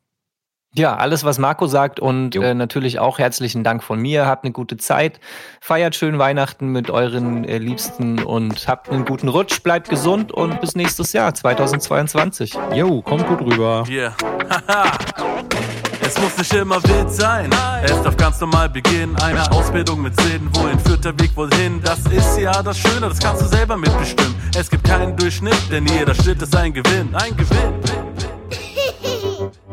Ja, 0.73 0.95
alles, 0.95 1.25
was 1.25 1.37
Marco 1.37 1.67
sagt 1.67 1.99
und 1.99 2.33
äh, 2.37 2.53
natürlich 2.53 2.97
auch 2.97 3.19
herzlichen 3.19 3.61
Dank 3.61 3.83
von 3.83 3.99
mir. 3.99 4.25
Habt 4.25 4.45
eine 4.45 4.53
gute 4.53 4.77
Zeit, 4.77 5.19
feiert 5.59 5.95
schön 5.95 6.17
Weihnachten 6.17 6.67
mit 6.67 6.89
euren 6.89 7.43
äh, 7.43 7.57
Liebsten 7.57 8.23
und 8.23 8.69
habt 8.69 8.89
einen 8.89 9.03
guten 9.03 9.27
Rutsch, 9.27 9.63
bleibt 9.63 9.89
gesund 9.89 10.31
und 10.31 10.61
bis 10.61 10.75
nächstes 10.75 11.11
Jahr, 11.11 11.33
2022. 11.33 12.53
Jo, 12.73 13.01
kommt 13.01 13.27
gut 13.27 13.41
rüber. 13.41 13.83
Yeah. 13.89 14.15
Es 16.03 16.19
muss 16.19 16.37
nicht 16.37 16.53
immer 16.53 16.83
wild 16.83 17.09
sein, 17.09 17.49
es 17.83 18.01
darf 18.01 18.17
ganz 18.17 18.41
normal 18.41 18.67
beginnen. 18.67 19.15
Eine 19.17 19.49
Ausbildung 19.51 20.01
mit 20.01 20.19
Sinn, 20.19 20.49
wohin 20.53 20.77
führt 20.77 21.05
der 21.05 21.17
Weg 21.17 21.37
wohl 21.37 21.49
hin? 21.53 21.79
Das 21.81 21.99
ist 22.07 22.37
ja 22.37 22.61
das 22.61 22.77
Schöne, 22.79 23.07
das 23.07 23.19
kannst 23.19 23.43
du 23.43 23.45
selber 23.45 23.77
mitbestimmen. 23.77 24.35
Es 24.57 24.69
gibt 24.69 24.83
keinen 24.83 25.15
Durchschnitt, 25.15 25.55
denn 25.71 25.85
jeder 25.85 26.13
Schritt 26.13 26.41
ist 26.41 26.53
ein 26.53 26.73
Gewinn. 26.73 27.15
Ein 27.15 27.37
Gewinn. 27.37 27.90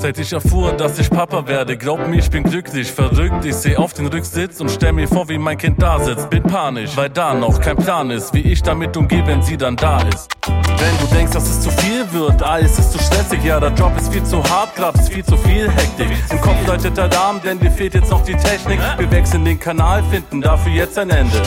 Seit 0.01 0.17
ich 0.17 0.33
erfuhr, 0.33 0.73
dass 0.75 0.97
ich 1.01 1.11
Papa 1.11 1.49
werde, 1.49 1.77
glaub 1.77 2.07
mir, 2.07 2.19
ich 2.19 2.31
bin 2.31 2.45
glücklich, 2.45 2.91
verrückt. 2.93 3.45
Ich 3.45 3.57
seh 3.57 3.77
auf 3.77 3.95
den 3.95 4.07
Rücksitz 4.07 4.61
und 4.61 4.71
stell 4.71 4.93
mir 4.93 5.09
vor, 5.09 5.29
wie 5.29 5.39
mein 5.39 5.59
Kind 5.59 5.83
da 5.83 5.99
sitzt. 5.99 6.31
Bin 6.31 6.45
panisch, 6.45 6.97
weil 6.97 7.11
da 7.11 7.35
noch 7.35 7.61
kein 7.61 7.77
Plan 7.77 8.09
ist, 8.11 8.33
wie 8.33 8.43
ich 8.43 8.63
damit 8.63 8.97
umgehe, 8.97 9.27
wenn 9.27 9.43
sie 9.43 9.57
dann 9.57 9.75
da 9.75 10.01
ist. 10.03 10.29
Wenn 10.47 10.99
du 11.01 11.13
denkst, 11.13 11.33
dass 11.33 11.49
es 11.51 11.63
zu 11.63 11.71
viel 11.71 12.05
wird, 12.13 12.41
alles 12.45 12.79
ist 12.79 12.93
zu 12.93 12.99
stressig, 13.01 13.43
ja, 13.43 13.59
der 13.59 13.73
Job 13.73 13.93
ist 13.99 14.13
viel 14.13 14.23
zu 14.23 14.41
hart, 14.45 14.77
grad 14.77 14.95
ist 14.95 15.13
viel 15.13 15.25
zu 15.25 15.37
viel 15.37 15.69
Hektik. 15.69 16.09
Im 16.31 16.41
Kopf 16.41 16.65
läutet 16.65 16.97
der 16.97 17.09
Darm, 17.09 17.41
denn 17.43 17.59
dir 17.59 17.73
fehlt 17.73 17.95
jetzt 17.95 18.11
noch 18.13 18.23
die 18.23 18.37
Technik. 18.37 18.79
Wir 18.99 19.11
wechseln 19.11 19.45
den 19.45 19.59
Kanal, 19.59 20.05
finden 20.05 20.41
dafür 20.41 20.73
jetzt 20.73 20.97
ein 20.97 21.11
Ende. 21.11 21.43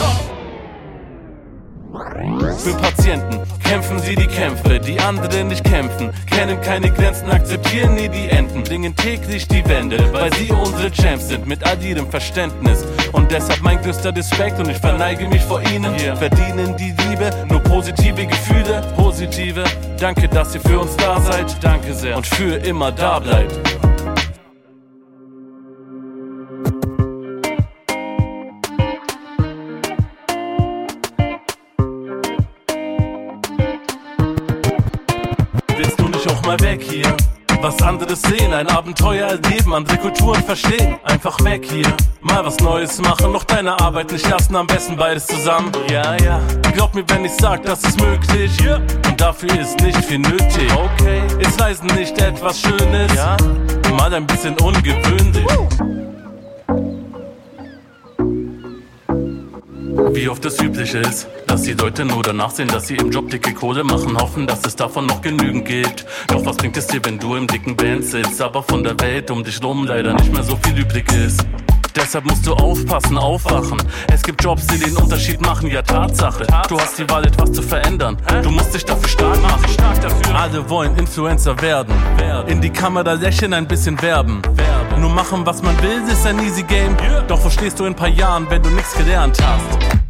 Für 1.92 2.74
Patienten 2.74 3.38
kämpfen 3.62 3.98
sie 3.98 4.14
die 4.14 4.26
Kämpfe, 4.26 4.80
die 4.80 4.98
anderen 4.98 5.48
nicht 5.48 5.62
kämpfen, 5.62 6.10
kennen 6.24 6.58
keine 6.62 6.90
Grenzen, 6.90 7.30
akzeptieren 7.30 7.94
nie 7.94 8.08
die 8.08 8.30
Enden, 8.30 8.64
dingen 8.64 8.96
täglich 8.96 9.46
die 9.46 9.62
Wände, 9.68 10.10
weil 10.10 10.32
sie 10.34 10.50
unsere 10.50 10.90
Champs 10.90 11.28
sind 11.28 11.46
mit 11.46 11.62
all 11.66 11.82
ihrem 11.82 12.08
Verständnis. 12.08 12.86
Und 13.12 13.30
deshalb 13.30 13.60
mein 13.60 13.80
größter 13.82 14.16
Respekt 14.16 14.58
und 14.58 14.70
ich 14.70 14.78
verneige 14.78 15.28
mich 15.28 15.42
vor 15.42 15.60
ihnen. 15.70 15.94
Verdienen 16.16 16.74
die 16.78 16.94
Liebe, 17.08 17.30
nur 17.50 17.60
positive 17.60 18.26
Gefühle, 18.26 18.82
positive. 18.96 19.64
Danke, 19.98 20.28
dass 20.28 20.54
ihr 20.54 20.62
für 20.62 20.80
uns 20.80 20.96
da 20.96 21.20
seid, 21.20 21.62
danke 21.62 21.92
sehr 21.92 22.16
und 22.16 22.26
für 22.26 22.56
immer 22.56 22.90
da 22.90 23.18
bleibt. 23.18 23.81
Anderes 38.12 38.38
sehen, 38.38 38.52
ein 38.52 38.68
Abenteuer 38.68 39.26
erleben, 39.26 39.72
andere 39.72 39.96
Kulturen 39.96 40.42
verstehen. 40.42 40.96
Einfach 41.04 41.42
weg 41.44 41.64
hier, 41.70 41.90
mal 42.20 42.44
was 42.44 42.58
Neues 42.58 43.00
machen, 43.00 43.32
noch 43.32 43.44
deine 43.44 43.80
Arbeit 43.80 44.12
nicht 44.12 44.28
lassen, 44.28 44.54
am 44.54 44.66
besten 44.66 44.96
beides 44.96 45.26
zusammen. 45.26 45.72
Ja, 45.90 46.14
ja, 46.16 46.40
glaub 46.74 46.94
mir, 46.94 47.04
wenn 47.08 47.24
ich 47.24 47.32
sag, 47.32 47.62
das 47.62 47.82
ist 47.84 47.98
möglich. 47.98 48.50
Yeah. 48.60 48.82
Und 49.08 49.18
dafür 49.18 49.58
ist 49.58 49.80
nicht 49.80 50.04
viel 50.04 50.18
nötig. 50.18 50.70
Okay, 50.74 51.22
ist 51.38 51.58
Reisen 51.58 51.86
nicht 51.86 52.20
etwas 52.20 52.60
Schönes? 52.60 53.14
Ja, 53.14 53.34
mal 53.96 54.12
ein 54.12 54.26
bisschen 54.26 54.58
ungewöhnlich. 54.58 55.46
Woo. 55.46 55.68
Wie 59.94 60.26
oft 60.28 60.42
es 60.46 60.58
üblich 60.58 60.94
ist, 60.94 61.28
dass 61.46 61.62
die 61.62 61.74
Leute 61.74 62.06
nur 62.06 62.22
danach 62.22 62.50
sehen, 62.50 62.68
dass 62.68 62.88
sie 62.88 62.96
im 62.96 63.10
Job 63.10 63.28
dicke 63.28 63.52
Kohle 63.52 63.84
machen, 63.84 64.16
hoffen, 64.16 64.46
dass 64.46 64.64
es 64.64 64.74
davon 64.74 65.04
noch 65.04 65.20
genügend 65.20 65.66
gibt. 65.66 66.06
Doch 66.28 66.44
was 66.46 66.56
bringt 66.56 66.78
es 66.78 66.86
dir, 66.86 67.04
wenn 67.04 67.18
du 67.18 67.34
im 67.36 67.46
dicken 67.46 67.76
Band 67.76 68.04
sitzt, 68.04 68.40
aber 68.40 68.62
von 68.62 68.82
der 68.82 68.98
Welt 69.00 69.30
um 69.30 69.44
dich 69.44 69.62
rum 69.62 69.84
leider 69.86 70.14
nicht 70.14 70.32
mehr 70.32 70.42
so 70.42 70.56
viel 70.62 70.78
übrig 70.78 71.04
ist? 71.12 71.44
Deshalb 71.94 72.24
musst 72.24 72.46
du 72.46 72.54
aufpassen, 72.54 73.18
aufwachen. 73.18 73.82
Es 74.10 74.22
gibt 74.22 74.42
Jobs, 74.42 74.66
die 74.68 74.78
den 74.78 74.96
Unterschied 74.96 75.42
machen, 75.42 75.70
ja 75.70 75.82
Tatsache. 75.82 76.46
Du 76.68 76.80
hast 76.80 76.98
die 76.98 77.08
Wahl, 77.10 77.26
etwas 77.26 77.52
zu 77.52 77.60
verändern. 77.60 78.16
Du 78.42 78.50
musst 78.50 78.74
dich 78.74 78.86
dafür 78.86 79.08
stark 79.10 79.42
machen. 79.42 79.62
Alle 80.34 80.68
wollen 80.70 80.96
Influencer 80.96 81.60
werden. 81.60 81.94
In 82.46 82.62
die 82.62 82.70
Kamera 82.70 83.12
lächeln, 83.12 83.52
ein 83.52 83.68
bisschen 83.68 84.00
werben. 84.00 84.40
Nur 85.02 85.10
machen, 85.10 85.44
was 85.44 85.60
man 85.62 85.76
will, 85.82 86.00
ist 86.08 86.24
ein 86.26 86.38
easy 86.38 86.62
game. 86.62 86.96
Doch 87.26 87.40
verstehst 87.40 87.80
du 87.80 87.84
in 87.86 87.92
ein 87.92 87.96
paar 87.96 88.06
Jahren, 88.06 88.48
wenn 88.48 88.62
du 88.62 88.70
nichts 88.70 88.94
gelernt 88.96 89.36
hast. 89.42 90.01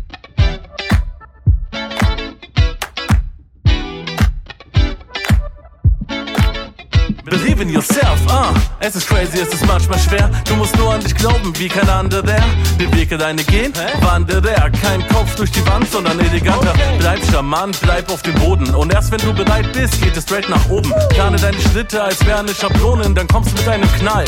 Es 8.85 8.97
ist 8.97 9.07
crazy, 9.07 9.39
es 9.39 9.55
ist 9.55 9.65
manchmal 9.65 9.97
schwer. 10.01 10.29
Du 10.45 10.57
musst 10.57 10.77
nur 10.77 10.93
an 10.93 11.01
dich 11.01 11.15
glauben, 11.15 11.57
wie 11.57 11.69
kein 11.69 11.89
anderer. 11.89 12.41
Den 12.81 12.93
Weg 12.97 13.13
alleine 13.13 13.45
gehen, 13.45 13.73
wandere. 14.01 14.43
Kein 14.83 15.07
Kopf 15.07 15.37
durch 15.37 15.53
die 15.53 15.65
Wand, 15.69 15.89
sondern 15.89 16.19
eleganter. 16.19 16.75
Bleib 16.99 17.21
charmant, 17.31 17.79
bleib 17.81 18.11
auf 18.11 18.23
dem 18.23 18.35
Boden. 18.35 18.75
Und 18.75 18.93
erst 18.93 19.13
wenn 19.13 19.21
du 19.21 19.33
bereit 19.33 19.73
bist, 19.73 20.03
geht 20.03 20.17
es 20.17 20.25
straight 20.25 20.49
nach 20.49 20.69
oben. 20.69 20.93
Plane 21.11 21.37
deine 21.37 21.61
Schritte, 21.61 22.03
als 22.03 22.27
wäre 22.27 22.41
eine 22.41 22.53
Schablone. 22.53 23.09
Dann 23.15 23.29
kommst 23.29 23.53
du 23.53 23.57
mit 23.57 23.69
einem 23.69 23.89
Knall. 24.01 24.25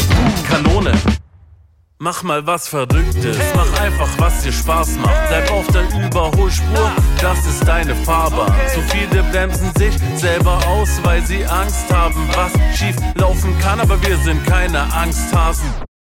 Kanone. 0.48 0.92
Mach 1.98 2.24
mal 2.24 2.44
was 2.44 2.66
Verrücktes, 2.66 3.38
mach 3.54 3.80
einfach 3.80 4.08
was 4.18 4.42
dir 4.42 4.52
Spaß 4.52 4.96
macht. 4.96 5.28
Bleib 5.28 5.50
auf 5.52 5.66
der 5.68 5.84
Überholspur, 6.04 6.92
das 7.20 7.46
ist 7.46 7.66
deine 7.66 7.94
Fahrbahn. 7.94 8.52
Zu 8.74 8.80
viele 8.82 9.22
bremsen 9.30 9.72
sich 9.76 9.94
selber 10.16 10.58
aus, 10.66 10.88
weil 11.04 11.24
sie 11.24 11.44
Angst 11.46 11.92
haben, 11.92 12.28
was 12.34 12.52
schief 12.76 12.96
laufen 13.14 13.56
kann. 13.60 13.78
Aber 13.78 14.00
wir 14.02 14.18
sind 14.18 14.44
keine 14.44 14.80
Angsthasen. 14.92 15.68